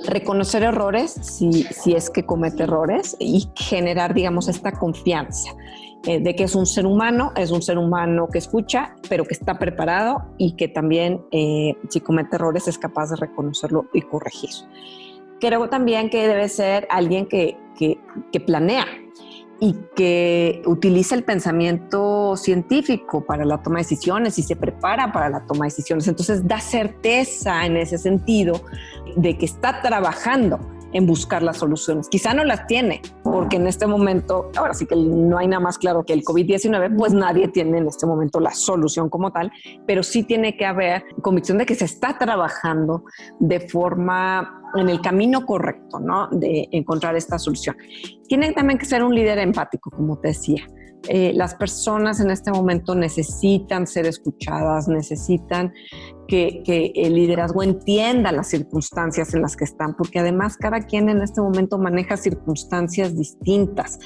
Reconocer 0.06 0.64
errores 0.64 1.12
si, 1.12 1.62
si 1.62 1.94
es 1.94 2.10
que 2.10 2.26
comete 2.26 2.64
errores 2.64 3.16
y 3.18 3.48
generar, 3.56 4.12
digamos, 4.12 4.48
esta 4.48 4.72
confianza 4.72 5.48
eh, 6.06 6.20
de 6.20 6.36
que 6.36 6.44
es 6.44 6.54
un 6.54 6.66
ser 6.66 6.84
humano, 6.84 7.32
es 7.36 7.50
un 7.50 7.62
ser 7.62 7.78
humano 7.78 8.28
que 8.30 8.36
escucha, 8.36 8.96
pero 9.08 9.24
que 9.24 9.32
está 9.32 9.58
preparado 9.58 10.26
y 10.36 10.56
que 10.56 10.68
también, 10.68 11.24
eh, 11.32 11.72
si 11.88 12.02
comete 12.02 12.36
errores, 12.36 12.68
es 12.68 12.76
capaz 12.76 13.08
de 13.08 13.16
reconocerlo 13.16 13.86
y 13.94 14.02
corregir 14.02 14.50
creo 15.40 15.68
también 15.68 16.10
que 16.10 16.26
debe 16.26 16.48
ser 16.48 16.86
alguien 16.90 17.26
que, 17.26 17.56
que, 17.76 18.40
planea 18.40 18.86
y 19.60 19.76
que 19.94 20.62
utiliza 20.66 21.14
el 21.14 21.24
pensamiento 21.24 22.36
científico 22.36 23.24
para 23.24 23.44
la 23.44 23.62
toma 23.62 23.76
de 23.76 23.82
decisiones 23.82 24.38
y 24.38 24.42
se 24.42 24.56
prepara 24.56 25.12
para 25.12 25.28
la 25.30 25.46
toma 25.46 25.64
de 25.64 25.70
decisiones. 25.70 26.08
Entonces 26.08 26.46
da 26.46 26.60
certeza 26.60 27.64
en 27.64 27.76
ese 27.76 27.98
sentido 27.98 28.62
de 29.16 29.38
que 29.38 29.46
está 29.46 29.80
trabajando 29.80 30.58
en 30.92 31.06
buscar 31.06 31.42
las 31.42 31.58
soluciones. 31.58 32.08
Quizá 32.08 32.34
no 32.34 32.44
las 32.44 32.66
tiene, 32.66 33.02
porque 33.34 33.56
en 33.56 33.66
este 33.66 33.88
momento, 33.88 34.52
ahora 34.54 34.74
sí 34.74 34.86
que 34.86 34.94
no 34.94 35.38
hay 35.38 35.48
nada 35.48 35.58
más 35.58 35.76
claro 35.76 36.04
que 36.04 36.12
el 36.12 36.22
COVID-19, 36.22 36.96
pues 36.96 37.12
nadie 37.12 37.48
tiene 37.48 37.78
en 37.78 37.88
este 37.88 38.06
momento 38.06 38.38
la 38.38 38.52
solución 38.52 39.10
como 39.10 39.32
tal, 39.32 39.50
pero 39.88 40.04
sí 40.04 40.22
tiene 40.22 40.56
que 40.56 40.64
haber 40.64 41.02
convicción 41.20 41.58
de 41.58 41.66
que 41.66 41.74
se 41.74 41.84
está 41.84 42.16
trabajando 42.16 43.02
de 43.40 43.58
forma 43.68 44.62
en 44.76 44.88
el 44.88 45.00
camino 45.00 45.44
correcto, 45.46 45.98
¿no? 45.98 46.28
De 46.28 46.68
encontrar 46.70 47.16
esta 47.16 47.36
solución. 47.40 47.76
Tiene 48.28 48.52
también 48.52 48.78
que 48.78 48.84
ser 48.84 49.02
un 49.02 49.12
líder 49.12 49.40
empático, 49.40 49.90
como 49.90 50.16
te 50.16 50.28
decía. 50.28 50.64
Eh, 51.08 51.32
las 51.34 51.54
personas 51.54 52.20
en 52.20 52.30
este 52.30 52.50
momento 52.50 52.94
necesitan 52.94 53.86
ser 53.86 54.06
escuchadas, 54.06 54.88
necesitan 54.88 55.72
que, 56.26 56.62
que, 56.64 56.92
el 56.94 57.14
liderazgo 57.14 57.62
entienda 57.62 58.32
las 58.32 58.48
circunstancias 58.48 59.34
en 59.34 59.42
las 59.42 59.56
que 59.56 59.64
están, 59.64 59.94
porque 59.94 60.20
además 60.20 60.56
cada 60.56 60.80
quien 60.80 61.10
en 61.10 61.20
este 61.20 61.42
momento 61.42 61.78
maneja 61.78 62.16
circunstancias 62.16 63.16
distintas. 63.16 63.98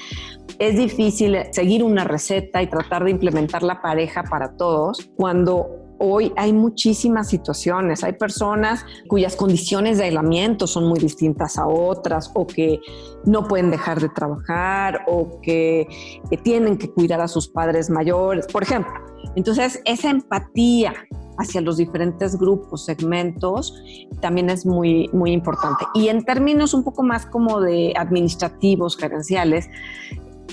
Es 0.59 0.75
difícil 0.75 1.37
seguir 1.51 1.83
una 1.83 2.03
receta 2.03 2.61
y 2.61 2.67
tratar 2.67 3.05
de 3.05 3.11
implementar 3.11 3.63
la 3.63 3.81
pareja 3.81 4.23
para 4.23 4.57
todos 4.57 5.09
cuando 5.15 5.78
hoy 5.99 6.33
hay 6.35 6.53
muchísimas 6.53 7.29
situaciones. 7.29 8.03
Hay 8.03 8.13
personas 8.13 8.85
cuyas 9.07 9.35
condiciones 9.35 9.97
de 9.97 10.05
aislamiento 10.05 10.65
son 10.67 10.87
muy 10.87 10.99
distintas 10.99 11.57
a 11.57 11.67
otras 11.67 12.31
o 12.33 12.47
que 12.47 12.79
no 13.25 13.47
pueden 13.47 13.69
dejar 13.69 13.99
de 13.99 14.09
trabajar 14.09 15.01
o 15.07 15.39
que, 15.41 15.87
tienen 16.43 16.77
que 16.77 16.89
cuidar 16.89 17.21
a 17.21 17.27
sus 17.27 17.49
padres 17.49 17.89
mayores, 17.89 18.47
por 18.47 18.63
ejemplo. 18.63 18.93
Entonces, 19.35 19.81
esa 19.85 20.09
empatía 20.09 20.93
hacia 21.37 21.61
los 21.61 21.77
diferentes 21.77 22.37
grupos, 22.37 22.85
segmentos, 22.85 23.73
también 24.21 24.49
es 24.49 24.65
muy, 24.65 25.09
muy 25.13 25.31
importante. 25.31 25.85
Y 25.93 26.07
en 26.07 26.23
términos 26.23 26.73
un 26.73 26.83
poco 26.83 27.03
más 27.03 27.25
como 27.25 27.61
de 27.61 27.93
administrativos, 27.95 28.97
gerenciales, 28.97 29.69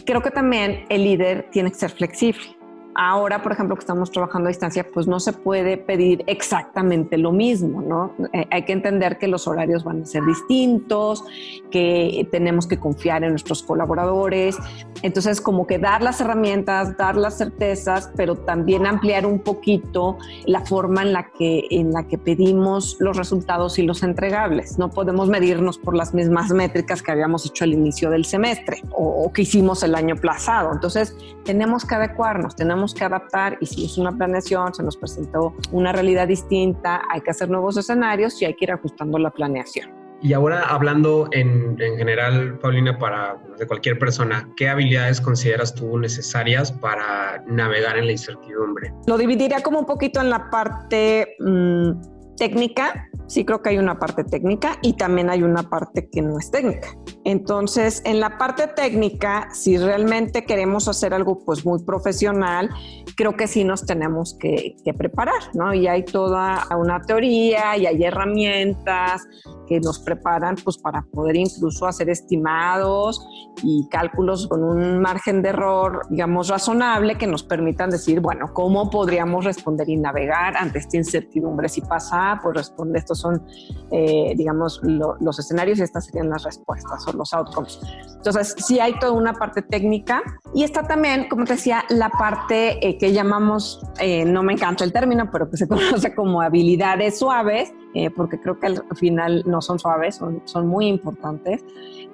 creo 0.04 0.22
que 0.22 0.30
también 0.30 0.84
el 0.88 1.04
líder 1.04 1.48
tiene 1.50 1.70
que 1.70 1.78
ser 1.78 1.90
flexible. 1.90 2.55
Ahora, 2.98 3.42
por 3.42 3.52
ejemplo, 3.52 3.76
que 3.76 3.80
estamos 3.80 4.10
trabajando 4.10 4.46
a 4.46 4.48
distancia, 4.48 4.86
pues 4.90 5.06
no 5.06 5.20
se 5.20 5.34
puede 5.34 5.76
pedir 5.76 6.24
exactamente 6.26 7.18
lo 7.18 7.30
mismo, 7.30 7.82
¿no? 7.82 8.14
Eh, 8.32 8.46
hay 8.50 8.64
que 8.64 8.72
entender 8.72 9.18
que 9.18 9.28
los 9.28 9.46
horarios 9.46 9.84
van 9.84 10.00
a 10.00 10.06
ser 10.06 10.24
distintos, 10.24 11.22
que 11.70 12.26
tenemos 12.32 12.66
que 12.66 12.78
confiar 12.78 13.22
en 13.22 13.32
nuestros 13.32 13.62
colaboradores. 13.62 14.56
Entonces, 15.02 15.42
como 15.42 15.66
que 15.66 15.78
dar 15.78 16.02
las 16.02 16.22
herramientas, 16.22 16.96
dar 16.96 17.16
las 17.16 17.36
certezas, 17.36 18.10
pero 18.16 18.34
también 18.34 18.86
ampliar 18.86 19.26
un 19.26 19.40
poquito 19.40 20.16
la 20.46 20.62
forma 20.62 21.02
en 21.02 21.12
la 21.12 21.30
que, 21.32 21.66
en 21.70 21.92
la 21.92 22.04
que 22.08 22.16
pedimos 22.16 22.96
los 22.98 23.18
resultados 23.18 23.78
y 23.78 23.82
los 23.82 24.02
entregables. 24.02 24.78
No 24.78 24.88
podemos 24.88 25.28
medirnos 25.28 25.76
por 25.76 25.94
las 25.94 26.14
mismas 26.14 26.50
métricas 26.50 27.02
que 27.02 27.12
habíamos 27.12 27.44
hecho 27.44 27.64
al 27.64 27.74
inicio 27.74 28.08
del 28.08 28.24
semestre 28.24 28.80
o, 28.90 29.24
o 29.24 29.32
que 29.34 29.42
hicimos 29.42 29.82
el 29.82 29.94
año 29.94 30.16
pasado. 30.16 30.72
Entonces, 30.72 31.14
tenemos 31.44 31.84
que 31.84 31.94
adecuarnos, 31.94 32.56
tenemos 32.56 32.85
que 32.94 33.04
adaptar 33.04 33.58
y 33.60 33.66
si 33.66 33.84
es 33.84 33.98
una 33.98 34.16
planeación, 34.16 34.74
se 34.74 34.82
nos 34.82 34.96
presentó 34.96 35.54
una 35.72 35.92
realidad 35.92 36.28
distinta, 36.28 37.02
hay 37.10 37.20
que 37.20 37.30
hacer 37.30 37.48
nuevos 37.48 37.76
escenarios 37.76 38.40
y 38.42 38.44
hay 38.44 38.54
que 38.54 38.66
ir 38.66 38.72
ajustando 38.72 39.18
la 39.18 39.30
planeación. 39.30 39.90
Y 40.22 40.32
ahora 40.32 40.62
hablando 40.62 41.28
en, 41.32 41.76
en, 41.78 41.98
general, 41.98 42.58
Paulina, 42.58 42.98
para 42.98 43.36
de 43.58 43.66
cualquier 43.66 43.98
persona, 43.98 44.48
¿qué 44.56 44.68
habilidades 44.68 45.20
consideras 45.20 45.74
tú 45.74 45.98
necesarias 45.98 46.72
para 46.72 47.44
navegar 47.46 47.98
en 47.98 48.06
la 48.06 48.12
incertidumbre? 48.12 48.94
Lo 49.06 49.18
dividiría 49.18 49.62
como 49.62 49.78
un 49.78 49.86
poquito 49.86 50.20
en 50.20 50.30
la 50.30 50.48
parte 50.48 51.36
mmm, 51.38 51.90
técnica, 52.36 53.08
sí 53.26 53.44
creo 53.44 53.62
que 53.62 53.70
hay 53.70 53.78
una 53.78 53.98
parte 53.98 54.24
técnica 54.24 54.78
y 54.82 54.94
también 54.94 55.30
hay 55.30 55.42
una 55.42 55.64
parte 55.64 56.08
que 56.10 56.22
no 56.22 56.38
es 56.38 56.50
técnica. 56.50 56.88
Entonces, 57.24 58.02
en 58.04 58.20
la 58.20 58.38
parte 58.38 58.68
técnica, 58.68 59.48
si 59.52 59.78
realmente 59.78 60.44
queremos 60.44 60.88
hacer 60.88 61.12
algo 61.12 61.38
pues 61.44 61.64
muy 61.64 61.82
profesional, 61.82 62.70
creo 63.16 63.36
que 63.36 63.48
sí 63.48 63.64
nos 63.64 63.84
tenemos 63.84 64.36
que, 64.38 64.76
que 64.84 64.94
preparar, 64.94 65.42
¿no? 65.54 65.74
Y 65.74 65.88
hay 65.88 66.04
toda 66.04 66.66
una 66.76 67.00
teoría 67.00 67.76
y 67.76 67.86
hay 67.86 68.04
herramientas 68.04 69.26
que 69.66 69.80
nos 69.80 69.98
preparan 69.98 70.54
pues 70.62 70.78
para 70.78 71.02
poder 71.02 71.36
incluso 71.36 71.86
hacer 71.86 72.08
estimados 72.08 73.26
y 73.62 73.88
cálculos 73.88 74.46
con 74.46 74.62
un 74.62 75.00
margen 75.00 75.42
de 75.42 75.50
error, 75.50 76.02
digamos, 76.10 76.48
razonable 76.48 77.16
que 77.16 77.26
nos 77.26 77.42
permitan 77.42 77.90
decir, 77.90 78.20
bueno, 78.20 78.52
¿cómo 78.52 78.90
podríamos 78.90 79.44
responder 79.44 79.88
y 79.88 79.96
navegar 79.96 80.56
ante 80.56 80.78
esta 80.78 80.96
incertidumbre? 80.96 81.68
Si 81.68 81.80
pasa, 81.80 82.25
pues 82.42 82.56
responde, 82.56 82.98
estos 82.98 83.18
son, 83.18 83.42
eh, 83.90 84.34
digamos, 84.36 84.80
lo, 84.82 85.16
los 85.20 85.38
escenarios 85.38 85.78
y 85.78 85.82
estas 85.82 86.06
serían 86.06 86.28
las 86.28 86.44
respuestas 86.44 87.04
los 87.14 87.32
outcomes. 87.32 87.80
Entonces, 88.16 88.54
sí 88.58 88.80
hay 88.80 88.98
toda 88.98 89.12
una 89.12 89.34
parte 89.34 89.62
técnica 89.62 90.22
y 90.54 90.64
está 90.64 90.82
también, 90.82 91.28
como 91.28 91.44
te 91.44 91.54
decía, 91.54 91.84
la 91.88 92.10
parte 92.10 92.86
eh, 92.86 92.98
que 92.98 93.12
llamamos, 93.12 93.80
eh, 94.00 94.24
no 94.24 94.42
me 94.42 94.52
encanta 94.52 94.84
el 94.84 94.92
término, 94.92 95.30
pero 95.30 95.48
que 95.50 95.56
se 95.56 95.68
conoce 95.68 96.14
como 96.14 96.40
habilidades 96.40 97.18
suaves, 97.18 97.72
porque 98.14 98.38
creo 98.38 98.60
que 98.60 98.66
al 98.66 98.84
final 98.94 99.42
no 99.46 99.62
son 99.62 99.78
suaves, 99.78 100.16
son, 100.16 100.42
son 100.44 100.66
muy 100.66 100.86
importantes 100.86 101.64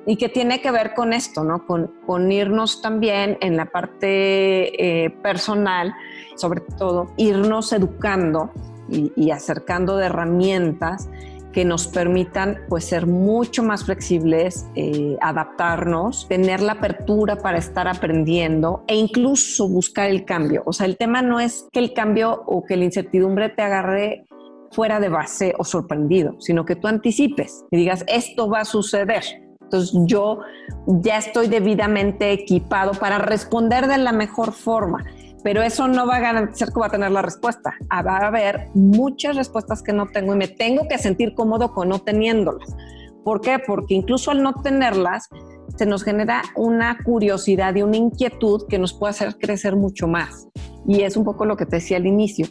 y 0.07 0.17
que 0.17 0.29
tiene 0.29 0.61
que 0.61 0.71
ver 0.71 0.95
con 0.95 1.13
esto, 1.13 1.43
¿no? 1.43 1.67
Con, 1.67 1.91
con 2.07 2.31
irnos 2.31 2.81
también 2.83 3.37
en 3.41 3.57
la 3.57 3.67
parte 3.67 5.13
personal, 5.25 5.93
sobre 6.37 6.61
todo, 6.61 7.09
irnos 7.17 7.73
educando 7.73 8.53
y, 8.93 9.31
acercando 9.31 9.97
de 9.97 10.07
herramientas 10.07 11.09
que 11.53 11.65
nos 11.65 11.87
permitan 11.87 12.59
pues 12.69 12.87
ser 12.87 13.07
mucho 13.07 13.63
más 13.63 13.85
flexibles, 13.85 14.67
eh, 14.75 15.17
adaptarnos, 15.21 16.27
tener 16.29 16.61
la 16.63 16.73
apertura 16.73 17.37
para 17.37 17.59
estar 17.59 17.89
aprendiendo 17.89 18.85
e 18.89 18.97
incluso 18.97 19.69
buscar 19.69 20.09
el 20.09 20.25
cambio. 20.25 20.63
O 20.65 20.73
sea, 20.73 20.87
el 20.87 20.97
tema 20.97 21.21
no 21.21 21.41
es 21.41 21.69
que 21.71 21.81
el 21.81 21.93
cambio 21.93 22.43
o 22.47 22.65
que 22.65 22.77
la 22.77 22.85
incertidumbre 22.85 23.51
te 23.51 23.63
agarre 23.63 24.25
fuera 24.71 24.99
de 24.99 25.11
base 25.11 25.55
o 25.59 25.65
sorprendido, 25.65 26.37
sino 26.41 26.65
que 26.65 26.77
tú 26.77 26.89
anticipes 26.89 27.65
y 27.71 27.77
digas, 27.77 28.05
esto 28.09 28.49
va 28.49 28.61
a 28.61 28.65
suceder. 28.65 29.23
Entonces 29.61 29.99
yo 30.07 30.41
ya 30.87 31.19
estoy 31.19 31.49
debidamente 31.49 32.33
equipado 32.33 32.93
para 32.93 33.19
responder 33.19 33.87
de 33.87 33.99
la 33.99 34.13
mejor 34.13 34.53
forma 34.53 35.05
pero 35.43 35.63
eso 35.63 35.89
no 35.89 36.07
va 36.07 36.17
a 36.17 36.21
garantizar 36.21 36.73
que 36.73 36.81
va 36.81 36.87
a 36.87 36.91
tener 36.91 37.11
la 37.11 37.23
respuesta. 37.23 37.75
Ah, 37.89 38.03
va 38.03 38.19
a 38.19 38.27
haber 38.29 38.69
muchas 38.75 39.37
respuestas 39.37 39.83
que 39.83 39.93
no 39.93 40.07
tengo 40.07 40.35
y 40.35 40.39
me 40.39 40.49
tengo 40.49 40.87
que 40.89 40.99
sentir 40.99 41.35
cómodo 41.35 41.73
con 41.73 41.89
no 41.89 41.99
teniéndolas. 42.01 42.75
¿Por 43.25 43.41
qué? 43.41 43.59
Porque 43.65 43.95
incluso 43.95 44.31
al 44.31 44.43
no 44.43 44.55
tenerlas, 44.55 45.29
se 45.77 45.87
nos 45.87 46.03
genera 46.03 46.43
una 46.57 46.99
curiosidad 47.05 47.75
y 47.77 47.83
una 47.83 47.97
inquietud 47.97 48.67
que 48.69 48.79
nos 48.79 48.93
puede 48.93 49.11
hacer 49.11 49.37
crecer 49.39 49.77
mucho 49.77 50.07
más. 50.07 50.49
Y 50.87 51.03
es 51.03 51.17
un 51.17 51.25
poco 51.25 51.45
lo 51.45 51.57
que 51.57 51.67
te 51.67 51.77
decía 51.77 51.97
al 51.97 52.07
inicio. 52.07 52.47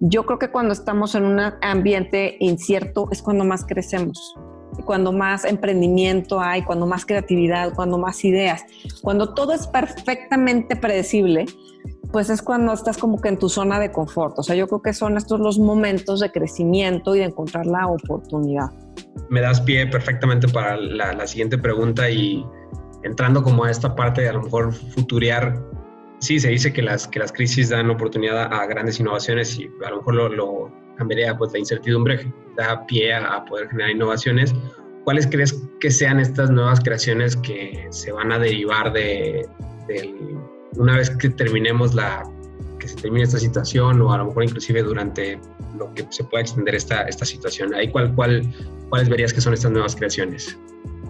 Yo 0.00 0.26
creo 0.26 0.38
que 0.38 0.50
cuando 0.50 0.72
estamos 0.72 1.14
en 1.14 1.24
un 1.24 1.40
ambiente 1.62 2.36
incierto 2.40 3.08
es 3.12 3.22
cuando 3.22 3.44
más 3.44 3.64
crecemos 3.64 4.36
cuando 4.84 5.12
más 5.12 5.44
emprendimiento 5.44 6.40
hay, 6.40 6.62
cuando 6.62 6.86
más 6.86 7.06
creatividad, 7.06 7.74
cuando 7.74 7.98
más 7.98 8.24
ideas. 8.24 8.64
Cuando 9.02 9.34
todo 9.34 9.52
es 9.52 9.66
perfectamente 9.66 10.76
predecible, 10.76 11.46
pues 12.12 12.30
es 12.30 12.42
cuando 12.42 12.72
estás 12.72 12.98
como 12.98 13.20
que 13.20 13.28
en 13.28 13.38
tu 13.38 13.48
zona 13.48 13.78
de 13.78 13.90
confort. 13.90 14.38
O 14.38 14.42
sea, 14.42 14.54
yo 14.56 14.66
creo 14.66 14.82
que 14.82 14.92
son 14.92 15.16
estos 15.16 15.40
los 15.40 15.58
momentos 15.58 16.20
de 16.20 16.30
crecimiento 16.30 17.14
y 17.14 17.20
de 17.20 17.26
encontrar 17.26 17.66
la 17.66 17.86
oportunidad. 17.86 18.70
Me 19.28 19.40
das 19.40 19.60
pie 19.60 19.86
perfectamente 19.86 20.48
para 20.48 20.76
la, 20.76 21.26
siguiente 21.26 21.58
pregunta 21.58 22.08
y 22.08 22.44
entrando 23.02 23.42
como 23.42 23.64
a 23.64 23.70
esta 23.70 23.94
parte 23.94 24.22
de 24.22 24.28
a 24.28 24.32
lo 24.32 24.42
mejor 24.42 24.72
futurear. 24.72 25.62
Sí, 26.20 26.40
se 26.40 26.48
dice 26.48 26.72
que 26.72 26.82
las, 26.82 27.06
que 27.06 27.18
las 27.18 27.32
crisis 27.32 27.68
dan 27.68 27.90
oportunidad 27.90 28.52
a, 28.52 28.66
grandes 28.66 29.00
innovaciones 29.00 29.58
y 29.58 29.68
a 29.84 29.90
lo 29.90 29.98
mejor 29.98 30.14
lo, 30.14 30.28
lo 30.28 30.72
cambiaría, 30.96 31.36
pues 31.36 31.52
la 31.52 31.58
incertidumbre 31.58 32.32
da 32.56 32.86
pie 32.86 33.14
a, 33.14 33.44
poder 33.44 33.68
generar 33.68 33.90
innovaciones. 33.90 34.54
¿Cuáles 35.04 35.26
crees 35.26 35.62
que 35.80 35.90
sean 35.90 36.18
estas 36.18 36.50
nuevas 36.50 36.80
creaciones 36.80 37.36
que 37.36 37.86
se 37.90 38.10
van 38.12 38.32
a 38.32 38.38
derivar 38.38 38.92
de, 38.92 39.46
del 39.86 40.40
una 40.76 40.96
vez 40.96 41.10
que 41.10 41.30
terminemos 41.30 41.94
la, 41.94 42.22
que 42.78 42.88
se 42.88 42.96
termine 42.96 43.24
esta 43.24 43.38
situación 43.38 44.00
o 44.02 44.12
a 44.12 44.18
lo 44.18 44.26
mejor 44.26 44.44
inclusive 44.44 44.82
durante 44.82 45.38
lo 45.76 45.92
que 45.94 46.06
se 46.10 46.24
pueda 46.24 46.42
extender 46.42 46.74
esta, 46.74 47.02
esta 47.02 47.24
situación? 47.24 47.74
Ahí, 47.74 47.90
¿cuál, 47.90 48.14
cuál, 48.14 48.42
¿Cuáles 48.88 49.08
verías 49.08 49.32
que 49.32 49.40
son 49.40 49.54
estas 49.54 49.70
nuevas 49.72 49.96
creaciones? 49.96 50.56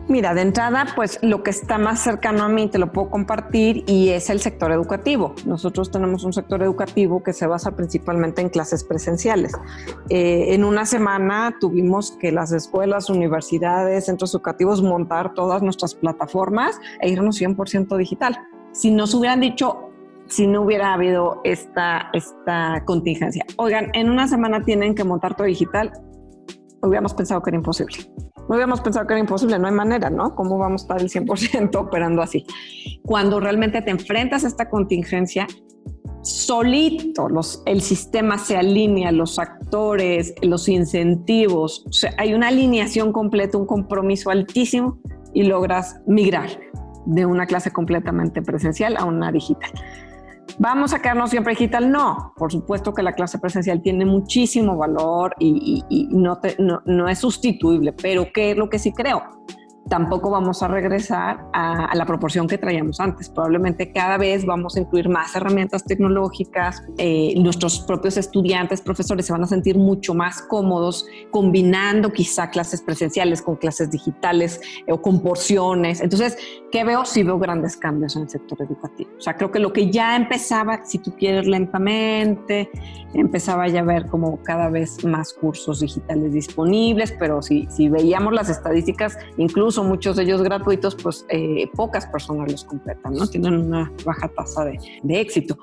Mira, 0.08 0.34
de 0.34 0.42
entrada, 0.42 0.86
pues 0.94 1.18
lo 1.22 1.42
que 1.42 1.50
está 1.50 1.78
más 1.78 2.00
cercano 2.00 2.44
a 2.44 2.48
mí 2.48 2.68
te 2.68 2.78
lo 2.78 2.92
puedo 2.92 3.10
compartir 3.10 3.82
y 3.88 4.10
es 4.10 4.30
el 4.30 4.38
sector 4.38 4.70
educativo. 4.70 5.34
Nosotros 5.44 5.90
tenemos 5.90 6.22
un 6.22 6.32
sector 6.32 6.62
educativo 6.62 7.24
que 7.24 7.32
se 7.32 7.48
basa 7.48 7.74
principalmente 7.74 8.40
en 8.40 8.48
clases 8.48 8.84
presenciales. 8.84 9.52
Eh, 10.08 10.54
en 10.54 10.62
una 10.62 10.86
semana 10.86 11.56
tuvimos 11.58 12.12
que 12.12 12.30
las 12.30 12.52
escuelas, 12.52 13.10
universidades, 13.10 14.06
centros 14.06 14.32
educativos 14.32 14.80
montar 14.80 15.34
todas 15.34 15.60
nuestras 15.60 15.96
plataformas 15.96 16.78
e 17.00 17.10
irnos 17.10 17.40
100% 17.40 17.96
digital 17.96 18.38
si 18.76 18.90
nos 18.90 19.14
hubieran 19.14 19.40
dicho, 19.40 19.90
si 20.26 20.46
no 20.46 20.62
hubiera 20.62 20.92
habido 20.92 21.40
esta, 21.44 22.10
esta 22.12 22.82
contingencia, 22.84 23.44
oigan, 23.56 23.90
en 23.94 24.10
una 24.10 24.28
semana 24.28 24.62
tienen 24.64 24.94
que 24.94 25.02
montar 25.02 25.34
todo 25.34 25.46
digital, 25.46 25.92
hubiéramos 26.82 27.14
pensado 27.14 27.40
que 27.42 27.50
era 27.50 27.56
imposible. 27.56 27.96
no 28.48 28.54
habíamos 28.54 28.82
pensado 28.82 29.06
que 29.06 29.14
era 29.14 29.20
imposible, 29.20 29.58
no 29.58 29.66
hay 29.66 29.72
manera, 29.72 30.10
¿no? 30.10 30.34
¿Cómo 30.34 30.58
vamos 30.58 30.82
a 30.82 30.84
estar 30.84 31.00
el 31.00 31.08
100% 31.08 31.74
operando 31.80 32.20
así? 32.20 32.44
Cuando 33.02 33.40
realmente 33.40 33.80
te 33.80 33.90
enfrentas 33.90 34.44
a 34.44 34.48
esta 34.48 34.68
contingencia, 34.68 35.46
solito 36.20 37.30
los, 37.30 37.62
el 37.64 37.80
sistema 37.80 38.36
se 38.36 38.58
alinea, 38.58 39.10
los 39.10 39.38
actores, 39.38 40.34
los 40.42 40.68
incentivos, 40.68 41.82
o 41.88 41.92
sea, 41.92 42.12
hay 42.18 42.34
una 42.34 42.48
alineación 42.48 43.10
completa, 43.10 43.56
un 43.56 43.66
compromiso 43.66 44.28
altísimo 44.28 44.98
y 45.32 45.44
logras 45.44 46.00
migrar 46.06 46.50
de 47.06 47.24
una 47.24 47.46
clase 47.46 47.72
completamente 47.72 48.42
presencial 48.42 48.96
a 48.98 49.04
una 49.04 49.32
digital. 49.32 49.70
¿Vamos 50.58 50.94
a 50.94 51.00
quedarnos 51.00 51.30
siempre 51.30 51.52
digital? 51.52 51.90
No, 51.90 52.32
por 52.36 52.50
supuesto 52.50 52.94
que 52.94 53.02
la 53.02 53.12
clase 53.12 53.38
presencial 53.38 53.82
tiene 53.82 54.04
muchísimo 54.04 54.76
valor 54.76 55.34
y, 55.38 56.08
no, 56.10 56.38
no, 56.58 56.82
no 56.84 57.08
es 57.08 57.18
sustituible, 57.18 57.92
pero 57.92 58.26
¿qué 58.32 58.52
es 58.52 58.56
lo 58.56 58.68
que 58.68 58.78
sí 58.78 58.92
creo? 58.92 59.22
Tampoco 59.88 60.30
vamos 60.30 60.62
a 60.62 60.68
regresar 60.68 61.46
a, 61.52 61.94
la 61.94 62.04
proporción 62.04 62.48
que 62.48 62.58
traíamos 62.58 63.00
antes. 63.00 63.28
Probablemente 63.28 63.92
cada 63.92 64.18
vez 64.18 64.44
vamos 64.44 64.76
a 64.76 64.80
incluir 64.80 65.08
más 65.08 65.34
herramientas 65.36 65.84
tecnológicas. 65.84 66.82
Eh, 66.98 67.34
nuestros 67.38 67.80
propios 67.80 68.16
estudiantes, 68.16 68.80
profesores 68.80 69.26
se 69.26 69.32
van 69.32 69.44
a 69.44 69.46
sentir 69.46 69.78
mucho 69.78 70.14
más 70.14 70.42
cómodos 70.42 71.06
combinando 71.30 72.12
quizá 72.12 72.50
clases 72.50 72.82
presenciales 72.82 73.42
con 73.42 73.56
clases 73.56 73.90
digitales 73.90 74.60
eh, 74.86 74.92
o 74.92 75.00
con 75.00 75.22
porciones. 75.22 76.00
Entonces, 76.00 76.36
¿qué 76.72 76.84
veo? 76.84 77.04
Sí 77.04 77.22
veo 77.22 77.38
grandes 77.38 77.76
cambios 77.76 78.16
en 78.16 78.22
el 78.22 78.28
sector 78.28 78.60
educativo. 78.62 79.10
O 79.16 79.20
sea, 79.20 79.36
creo 79.36 79.50
que 79.50 79.60
lo 79.60 79.72
que 79.72 79.90
ya 79.90 80.16
empezaba, 80.16 80.84
si 80.84 80.98
tú 80.98 81.14
quieres 81.16 81.46
lentamente, 81.46 82.70
empezaba 83.14 83.68
ya 83.68 83.80
a 83.80 83.84
ver 83.84 84.06
como 84.06 84.42
cada 84.42 84.68
vez 84.68 85.04
más 85.04 85.32
cursos 85.32 85.80
digitales 85.80 86.32
disponibles, 86.32 87.12
pero 87.18 87.40
si, 87.40 87.66
si 87.70 87.88
veíamos 87.88 88.32
las 88.32 88.48
estadísticas, 88.48 89.16
incluso 89.36 89.75
muchos 89.84 90.16
de 90.16 90.24
ellos 90.24 90.42
gratuitos, 90.42 90.96
pues 90.96 91.26
eh, 91.28 91.68
pocas 91.74 92.06
personas 92.06 92.50
los 92.50 92.64
completan, 92.64 93.14
¿no? 93.14 93.26
Tienen 93.26 93.54
una 93.54 93.92
baja 94.04 94.28
tasa 94.28 94.64
de, 94.64 94.78
éxito. 95.08 95.58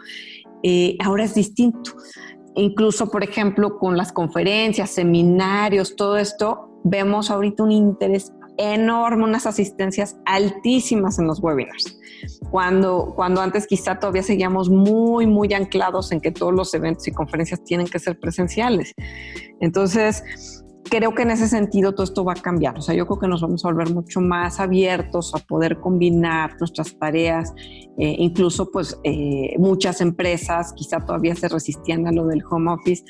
Eh, 0.64 0.98
ahora 1.04 1.24
es 1.24 1.36
distinto. 1.36 1.92
Incluso, 2.56 3.10
por 3.10 3.24
ejemplo, 3.24 3.78
con 3.78 3.98
las 3.98 4.12
conferencias, 4.12 4.92
seminarios, 4.92 5.96
todo 5.96 6.18
esto, 6.18 6.70
vemos 6.84 7.32
ahorita 7.32 7.64
un 7.64 7.72
interés 7.72 8.32
enorme, 8.58 9.24
unas 9.24 9.48
asistencias 9.48 10.18
altísimas 10.26 11.18
en 11.20 11.28
los 11.28 11.40
webinars. 11.42 11.98
Cuando, 12.52 13.14
cuando 13.16 13.42
antes 13.42 13.68
quizá 13.68 14.00
todavía 14.00 14.24
seguíamos 14.24 14.70
muy, 14.70 15.26
muy 15.26 15.54
anclados 15.54 16.12
en 16.12 16.22
que 16.22 16.32
todos 16.32 16.54
los 16.54 16.74
eventos 16.74 17.08
y 17.08 17.12
conferencias 17.12 17.64
tienen 17.64 17.88
que 17.88 18.00
ser 18.00 18.20
presenciales. 18.20 18.94
Entonces, 19.60 20.63
creo 20.90 21.14
que 21.14 21.24
en 21.24 21.32
ese 21.32 21.48
sentido 21.48 21.94
todo 21.94 22.04
esto 22.04 22.24
va 22.24 22.34
a 22.34 22.36
cambiar. 22.36 22.78
O 22.78 22.82
sea, 22.82 22.96
yo 22.96 23.06
creo 23.08 23.20
que 23.20 23.28
nos 23.28 23.42
vamos 23.42 23.64
a 23.66 23.70
volver 23.70 23.94
mucho 23.94 24.22
más 24.22 24.60
abiertos 24.60 25.34
a 25.36 25.40
poder 25.40 25.80
combinar 25.80 26.56
nuestras 26.60 26.98
tareas. 26.98 27.54
Eh, 27.98 28.16
incluso, 28.20 28.72
pues, 28.72 29.00
eh, 29.04 29.56
muchas 29.60 30.02
empresas 30.02 30.74
quizá 30.74 31.00
todavía 31.00 31.36
se 31.36 31.48
resistían 31.48 32.08
a 32.08 32.12
lo 32.12 32.26
del 32.26 32.44
home 32.50 32.72
office, 32.72 33.04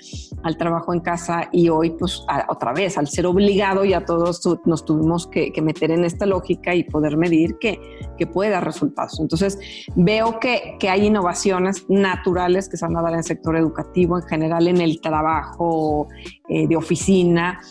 al 0.43 0.57
trabajo 0.57 0.93
en 0.93 0.99
casa 0.99 1.49
y 1.51 1.69
hoy, 1.69 1.91
pues, 1.91 2.25
otra 2.49 2.73
vez, 2.73 2.97
al 2.97 3.07
ser 3.07 3.25
obligado, 3.25 3.85
ya 3.85 4.05
todos 4.05 4.41
nos 4.65 4.85
tuvimos 4.85 5.27
que, 5.27 5.53
meter 5.63 5.91
en 5.91 6.03
esta 6.03 6.25
lógica 6.25 6.75
y 6.75 6.83
poder 6.83 7.15
medir 7.15 7.57
que, 7.57 7.79
que 8.17 8.27
puede 8.27 8.49
dar 8.49 8.65
resultados. 8.65 9.17
Entonces, 9.21 9.57
veo 9.95 10.39
que, 10.41 10.75
que 10.77 10.89
hay 10.89 11.07
innovaciones 11.07 11.85
naturales 11.87 12.67
que 12.67 12.75
se 12.75 12.85
van 12.85 12.97
a 12.97 13.01
dar 13.01 13.13
en 13.13 13.19
el 13.19 13.23
sector 13.23 13.55
educativo, 13.55 14.17
en 14.17 14.23
general 14.23 14.67
en 14.67 14.81
el 14.81 14.99
trabajo 14.99 16.09
eh, 16.49 16.67
de 16.67 16.75
oficina. 16.75 17.61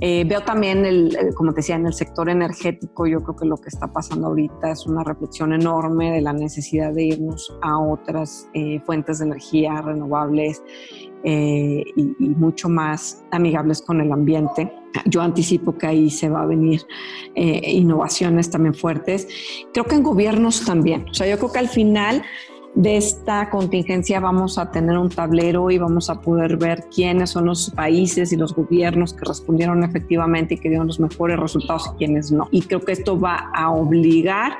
Eh, 0.00 0.24
veo 0.28 0.42
también, 0.42 0.84
el, 0.84 1.16
como 1.34 1.52
te 1.52 1.56
decía, 1.56 1.74
en 1.74 1.86
el 1.86 1.92
sector 1.92 2.28
energético, 2.28 3.06
yo 3.06 3.22
creo 3.22 3.36
que 3.36 3.46
lo 3.46 3.56
que 3.56 3.68
está 3.68 3.92
pasando 3.92 4.28
ahorita 4.28 4.70
es 4.70 4.86
una 4.86 5.02
reflexión 5.02 5.52
enorme 5.52 6.12
de 6.12 6.20
la 6.20 6.32
necesidad 6.32 6.92
de 6.92 7.04
irnos 7.04 7.52
a 7.62 7.78
otras 7.78 8.48
eh, 8.54 8.80
fuentes 8.86 9.18
de 9.18 9.26
energía 9.26 9.82
renovables 9.82 10.62
y, 11.24 12.14
mucho 12.18 12.68
más 12.68 13.24
amigables 13.32 13.82
con 13.82 14.00
el 14.00 14.12
ambiente. 14.12 14.72
Yo 15.06 15.20
anticipo 15.20 15.76
que 15.76 15.88
ahí 15.88 16.10
se 16.10 16.28
va 16.28 16.42
a 16.42 16.46
venir 16.46 16.80
innovaciones 17.34 18.50
también 18.50 18.72
fuertes. 18.72 19.26
Creo 19.72 19.84
que 19.84 19.96
en 19.96 20.04
gobiernos 20.04 20.64
también. 20.64 21.06
O 21.10 21.14
sea, 21.14 21.26
yo 21.26 21.36
creo 21.38 21.50
que 21.50 21.58
al 21.58 21.68
final 21.68 22.22
de 22.78 22.96
esta 22.96 23.50
contingencia 23.50 24.20
vamos 24.20 24.56
a 24.56 24.70
tener 24.70 24.96
un 24.98 25.08
tablero 25.08 25.68
y 25.68 25.78
vamos 25.78 26.08
a 26.10 26.20
poder 26.20 26.56
ver 26.56 26.84
quiénes 26.94 27.30
son 27.30 27.46
los 27.46 27.70
países 27.70 28.32
y 28.32 28.36
los 28.36 28.54
gobiernos 28.54 29.14
que 29.14 29.24
respondieron 29.24 29.82
efectivamente 29.82 30.54
y 30.54 30.58
que 30.58 30.68
dieron 30.68 30.86
los 30.86 31.00
mejores 31.00 31.40
resultados 31.40 31.90
y 31.92 31.98
quiénes 31.98 32.30
no. 32.30 32.46
Y 32.52 32.62
creo 32.62 32.80
que 32.80 32.92
esto 32.92 33.18
va 33.18 33.50
a 33.52 33.72
obligar 33.72 34.52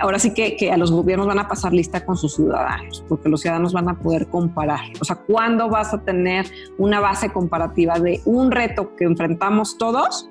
ahora 0.00 0.18
sí 0.18 0.34
que, 0.34 0.56
que, 0.56 0.72
a 0.72 0.76
los 0.76 0.90
gobiernos 0.90 1.28
van 1.28 1.38
a 1.38 1.46
pasar 1.46 1.72
lista 1.72 2.04
con 2.04 2.16
sus 2.16 2.34
ciudadanos, 2.34 3.04
porque 3.08 3.28
los 3.28 3.42
ciudadanos 3.42 3.72
van 3.72 3.88
a 3.88 3.96
poder 3.96 4.26
comparar. 4.26 4.80
O 5.00 5.04
sea, 5.04 5.14
¿cuándo 5.14 5.68
vas 5.68 5.94
a 5.94 6.02
tener 6.02 6.46
una 6.78 6.98
base 6.98 7.30
comparativa 7.30 8.00
de 8.00 8.20
un 8.24 8.50
reto 8.50 8.96
que 8.96 9.04
enfrentamos 9.04 9.78
todos 9.78 10.28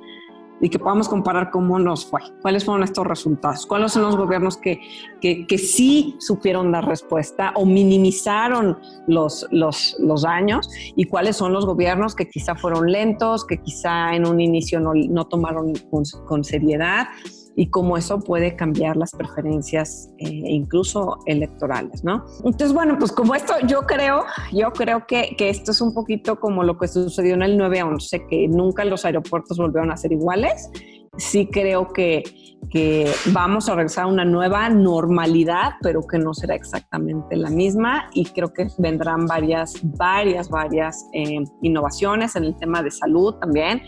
y 0.61 0.69
que 0.69 0.79
podamos 0.79 1.09
comparar 1.09 1.49
cómo 1.49 1.79
nos 1.79 2.05
fue, 2.05 2.21
cuáles 2.41 2.63
fueron 2.63 2.83
estos 2.83 3.05
resultados, 3.05 3.65
cuáles 3.65 3.91
son 3.91 4.03
los 4.03 4.15
gobiernos 4.15 4.57
que, 4.57 4.79
que, 5.19 5.47
que 5.47 5.57
sí 5.57 6.15
supieron 6.19 6.71
dar 6.71 6.87
respuesta 6.87 7.51
o 7.55 7.65
minimizaron 7.65 8.77
los, 9.07 9.47
los, 9.51 9.95
los, 9.99 10.21
daños 10.21 10.69
y 10.95 11.05
cuáles 11.05 11.35
son 11.35 11.51
los 11.51 11.65
gobiernos 11.65 12.15
que 12.15 12.29
quizá 12.29 12.55
fueron 12.55 12.91
lentos, 12.91 13.45
que 13.45 13.57
quizá 13.57 14.15
en 14.15 14.27
un 14.27 14.39
inicio 14.39 14.79
no, 14.79 14.93
no 14.93 15.25
tomaron 15.25 15.73
con, 15.89 16.03
con 16.27 16.43
seriedad 16.43 17.07
y 17.55 17.69
cómo 17.69 17.97
eso 17.97 18.19
puede 18.19 18.55
cambiar 18.55 18.97
las 18.97 19.11
preferencias 19.11 20.09
eh, 20.19 20.29
incluso 20.29 21.19
electorales, 21.25 22.03
¿no? 22.03 22.25
Entonces, 22.45 22.73
bueno, 22.73 22.97
pues 22.97 23.11
como 23.11 23.35
esto, 23.35 23.53
yo 23.67 23.81
creo, 23.81 24.23
yo 24.53 24.71
creo 24.71 25.05
que, 25.05 25.35
que 25.37 25.49
esto 25.49 25.71
es 25.71 25.81
un 25.81 25.93
poquito 25.93 26.39
como 26.39 26.63
lo 26.63 26.77
que 26.77 26.87
sucedió 26.87 27.33
en 27.33 27.43
el 27.43 27.59
9-11, 27.59 28.27
que 28.27 28.47
nunca 28.47 28.85
los 28.85 29.05
aeropuertos 29.05 29.57
volvieron 29.57 29.91
a 29.91 29.97
ser 29.97 30.13
iguales. 30.13 30.69
Sí 31.17 31.49
creo 31.51 31.91
que, 31.91 32.23
que 32.69 33.11
vamos 33.33 33.67
a 33.67 33.75
regresar 33.75 34.05
a 34.05 34.07
una 34.07 34.23
nueva 34.23 34.69
normalidad, 34.69 35.73
pero 35.81 36.07
que 36.07 36.17
no 36.17 36.33
será 36.33 36.55
exactamente 36.55 37.35
la 37.35 37.49
misma 37.49 38.09
y 38.13 38.25
creo 38.25 38.53
que 38.53 38.67
vendrán 38.77 39.25
varias, 39.25 39.73
varias, 39.83 40.49
varias 40.49 41.05
eh, 41.13 41.43
innovaciones 41.61 42.37
en 42.37 42.45
el 42.45 42.55
tema 42.55 42.81
de 42.81 42.91
salud 42.91 43.35
también 43.35 43.81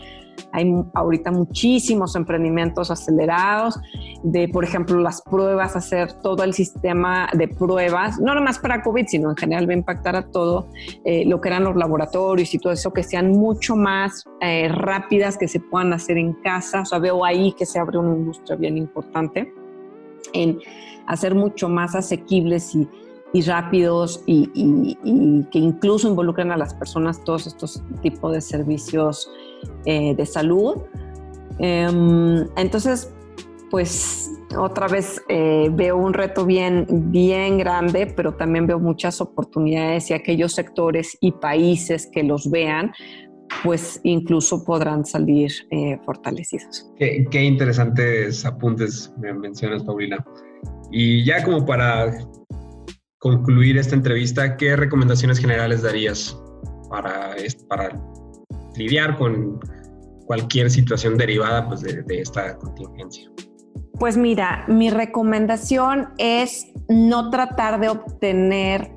hay 0.52 0.72
ahorita 0.94 1.30
muchísimos 1.30 2.14
emprendimientos 2.16 2.90
acelerados 2.90 3.78
de, 4.22 4.48
por 4.48 4.64
ejemplo, 4.64 4.98
las 5.00 5.20
pruebas, 5.22 5.76
hacer 5.76 6.12
todo 6.14 6.44
el 6.44 6.54
sistema 6.54 7.28
de 7.32 7.48
pruebas, 7.48 8.20
no 8.20 8.34
nomás 8.34 8.58
para 8.58 8.82
COVID, 8.82 9.06
sino 9.06 9.30
en 9.30 9.36
general 9.36 9.68
va 9.68 9.72
a 9.72 9.76
impactar 9.76 10.16
a 10.16 10.26
todo 10.26 10.68
eh, 11.04 11.24
lo 11.26 11.40
que 11.40 11.48
eran 11.48 11.64
los 11.64 11.76
laboratorios 11.76 12.54
y 12.54 12.58
todo 12.58 12.72
eso, 12.72 12.92
que 12.92 13.02
sean 13.02 13.32
mucho 13.32 13.76
más 13.76 14.24
eh, 14.40 14.68
rápidas, 14.68 15.36
que 15.36 15.48
se 15.48 15.60
puedan 15.60 15.92
hacer 15.92 16.18
en 16.18 16.34
casa. 16.34 16.82
O 16.82 16.84
sea, 16.84 16.98
veo 16.98 17.24
ahí 17.24 17.52
que 17.52 17.66
se 17.66 17.78
abre 17.78 17.98
una 17.98 18.16
industria 18.16 18.56
bien 18.56 18.76
importante 18.76 19.52
en 20.32 20.58
hacer 21.06 21.34
mucho 21.34 21.68
más 21.68 21.94
asequibles 21.94 22.74
y 22.74 22.88
y 23.34 23.42
rápidos 23.42 24.22
y, 24.26 24.46
que 25.50 25.58
incluso 25.58 26.08
involucren 26.08 26.52
a 26.52 26.56
las 26.56 26.72
personas 26.72 27.22
todos 27.24 27.48
estos 27.48 27.82
tipos 28.00 28.32
de 28.32 28.40
servicios 28.40 29.28
eh, 29.84 30.14
de 30.14 30.26
salud. 30.26 30.76
Em, 31.58 32.46
entonces, 32.56 33.12
pues 33.70 34.30
otra 34.56 34.86
vez 34.86 35.22
eh, 35.28 35.68
veo 35.72 35.96
un 35.96 36.12
reto 36.14 36.44
bien, 36.46 36.86
bien 37.10 37.58
grande, 37.58 38.06
pero 38.06 38.34
también 38.34 38.66
veo 38.66 38.78
muchas 38.78 39.20
oportunidades 39.20 40.10
y 40.10 40.14
aquellos 40.14 40.52
sectores 40.52 41.16
y 41.20 41.32
países 41.32 42.08
que 42.12 42.22
los 42.22 42.50
vean, 42.50 42.92
pues 43.62 44.00
incluso 44.04 44.64
podrán 44.64 45.04
salir 45.04 45.50
eh, 45.70 45.98
fortalecidos. 46.04 46.90
Qué, 46.96 47.26
qué 47.30 47.42
interesantes 47.42 48.44
apuntes 48.44 49.12
me 49.18 49.32
mencionas, 49.32 49.82
Paulina. 49.82 50.24
Y 50.90 51.24
ya 51.24 51.42
como 51.42 51.64
para 51.66 52.16
concluir 53.18 53.78
esta 53.78 53.94
entrevista, 53.94 54.56
¿qué 54.56 54.76
recomendaciones 54.76 55.38
generales 55.38 55.82
darías 55.82 56.38
para, 56.90 57.34
para 57.68 57.90
lidiar 58.76 59.16
con 59.16 59.60
cualquier 60.26 60.70
situación 60.70 61.16
derivada 61.16 61.68
pues, 61.68 61.82
de, 61.82 62.04
esta 62.08 62.56
contingencia? 62.56 63.30
Pues 63.98 64.16
mira, 64.16 64.64
mi 64.68 64.90
recomendación 64.90 66.08
es 66.18 66.72
no 66.88 67.30
tratar 67.30 67.80
de 67.80 67.88
obtener 67.88 68.90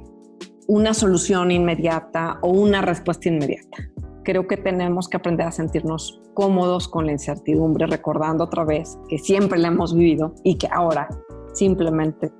una 0.67 0.93
solución 0.93 1.51
inmediata 1.51 2.39
o 2.41 2.49
una 2.49 2.81
respuesta 2.81 3.29
inmediata. 3.29 3.77
Creo 4.23 4.47
que 4.47 4.57
tenemos 4.57 5.07
que 5.07 5.17
aprender 5.17 5.47
a 5.47 5.51
sentirnos 5.51 6.21
cómodos 6.33 6.87
con 6.87 7.05
la 7.05 7.13
incertidumbre, 7.13 7.87
recordando 7.87 8.43
otra 8.43 8.65
vez 8.65 8.97
que 9.07 9.17
siempre 9.17 9.57
la 9.59 9.69
hemos 9.69 9.95
vivido 9.95 10.35
y 10.43 10.57
que 10.57 10.67
ahora 10.67 11.07
simplemente 11.53 12.31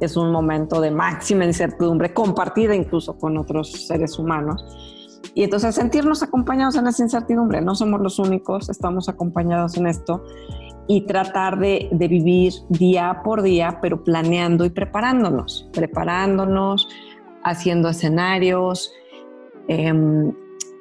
es 0.00 0.16
un 0.16 0.30
momento 0.32 0.80
de 0.80 0.90
máxima 0.90 1.44
incertidumbre 1.44 2.14
compartida 2.14 2.74
incluso 2.74 3.18
con 3.18 3.36
otros 3.36 3.86
seres 3.86 4.18
humanos. 4.18 4.64
Y 5.34 5.44
entonces 5.44 5.74
sentirnos 5.74 6.22
acompañados 6.22 6.76
en 6.76 6.86
esa 6.86 7.02
incertidumbre, 7.02 7.60
no 7.60 7.74
somos 7.74 8.00
los 8.00 8.18
únicos, 8.18 8.68
estamos 8.68 9.08
acompañados 9.08 9.76
en 9.76 9.86
esto 9.86 10.24
y 10.88 11.02
tratar 11.02 11.58
de, 11.58 11.88
de 11.92 12.08
vivir 12.08 12.52
día 12.68 13.20
por 13.22 13.42
día, 13.42 13.78
pero 13.80 14.02
planeando 14.02 14.64
y 14.64 14.70
preparándonos, 14.70 15.68
preparándonos, 15.72 16.88
haciendo 17.44 17.88
escenarios 17.88 18.92
em, 19.68 20.32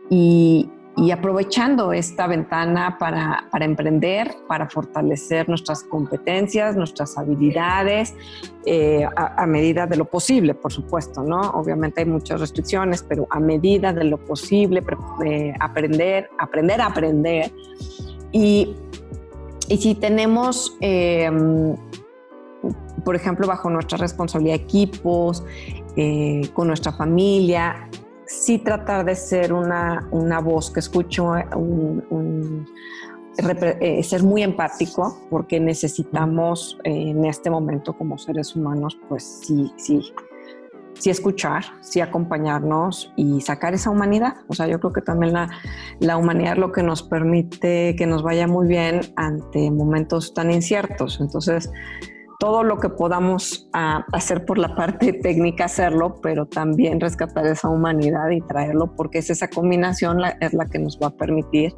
y, 0.09 0.69
y 0.97 1.11
aprovechando 1.11 1.93
esta 1.93 2.27
ventana 2.27 2.97
para, 2.99 3.45
para, 3.51 3.65
emprender, 3.65 4.35
para 4.47 4.69
fortalecer 4.69 5.47
nuestras 5.47 5.83
competencias, 5.83 6.75
nuestras 6.75 7.17
habilidades, 7.17 8.15
eh, 8.65 9.07
a, 9.15 9.45
medida 9.45 9.87
de 9.87 9.95
lo 9.95 10.05
posible, 10.05 10.53
por 10.55 10.73
supuesto, 10.73 11.23
¿no? 11.23 11.39
Obviamente 11.51 12.01
hay 12.01 12.05
muchas 12.05 12.41
restricciones, 12.41 13.03
pero 13.03 13.27
a 13.29 13.39
medida 13.39 13.93
de 13.93 14.03
lo 14.03 14.17
posible, 14.17 14.83
eh, 15.25 15.53
aprender, 15.59 16.29
aprender 16.37 16.81
a 16.81 16.87
aprender. 16.87 17.51
Y, 18.31 18.75
y 19.69 19.77
si 19.77 19.95
tenemos, 19.95 20.75
em, 20.81 21.75
por 23.05 23.15
ejemplo, 23.15 23.47
bajo 23.47 23.69
nuestra 23.69 23.97
responsabilidad 23.97 24.55
equipos, 24.55 25.45
eh, 25.95 26.41
con 26.53 26.67
nuestra 26.67 26.91
familia, 26.91 27.89
sí 28.29 28.59
tratar 28.59 29.05
de 29.05 29.15
ser 29.15 29.51
una, 29.51 30.07
una 30.11 30.39
voz 30.39 30.71
que 30.71 30.79
escucho, 30.79 31.31
un, 31.55 32.65
eh, 33.37 34.03
ser 34.03 34.23
muy 34.23 34.43
empático, 34.43 35.17
porque 35.29 35.59
necesitamos 35.59 36.77
eh, 36.83 37.09
en 37.09 37.25
este 37.25 37.49
momento 37.49 37.97
como 37.97 38.17
seres 38.17 38.55
humanos, 38.55 38.99
pues 39.09 39.23
sí, 39.23 39.73
sí, 39.77 40.13
sí 40.93 41.09
escuchar, 41.09 41.63
sí 41.81 42.01
acompañarnos 42.01 43.11
y 43.15 43.41
sacar 43.41 43.73
esa 43.73 43.89
humanidad. 43.89 44.35
O 44.47 44.53
sea, 44.53 44.67
yo 44.67 44.79
creo 44.79 44.93
que 44.93 45.01
también 45.01 45.33
la, 45.33 45.49
la 45.99 46.17
humanidad 46.17 46.53
es 46.53 46.59
lo 46.59 46.71
que 46.71 46.83
nos 46.83 47.01
permite 47.01 47.95
que 47.95 48.05
nos 48.05 48.21
vaya 48.21 48.47
muy 48.47 48.67
bien 48.67 49.01
ante 49.15 49.71
momentos 49.71 50.35
tan 50.35 50.51
inciertos. 50.51 51.19
Entonces, 51.19 51.71
todo 52.39 52.63
lo 52.63 52.77
que 52.79 52.89
podamos 52.89 53.69
ah, 53.73 54.05
hacer 54.13 54.45
por 54.45 54.57
la 54.57 54.73
parte 54.73 55.13
técnica, 55.21 55.65
hacerlo, 55.65 56.19
pero 56.21 56.47
también 56.47 56.99
rescatar 56.99 57.45
esa 57.45 57.69
humanidad 57.69 58.29
y 58.31 58.41
traerlo, 58.41 58.95
porque 58.95 59.19
es 59.19 59.29
esa 59.29 59.49
combinación 59.49 60.19
la, 60.21 60.29
es 60.39 60.53
la 60.53 60.65
que 60.65 60.79
nos 60.79 60.97
va 60.99 61.07
a 61.07 61.11
permitir 61.11 61.73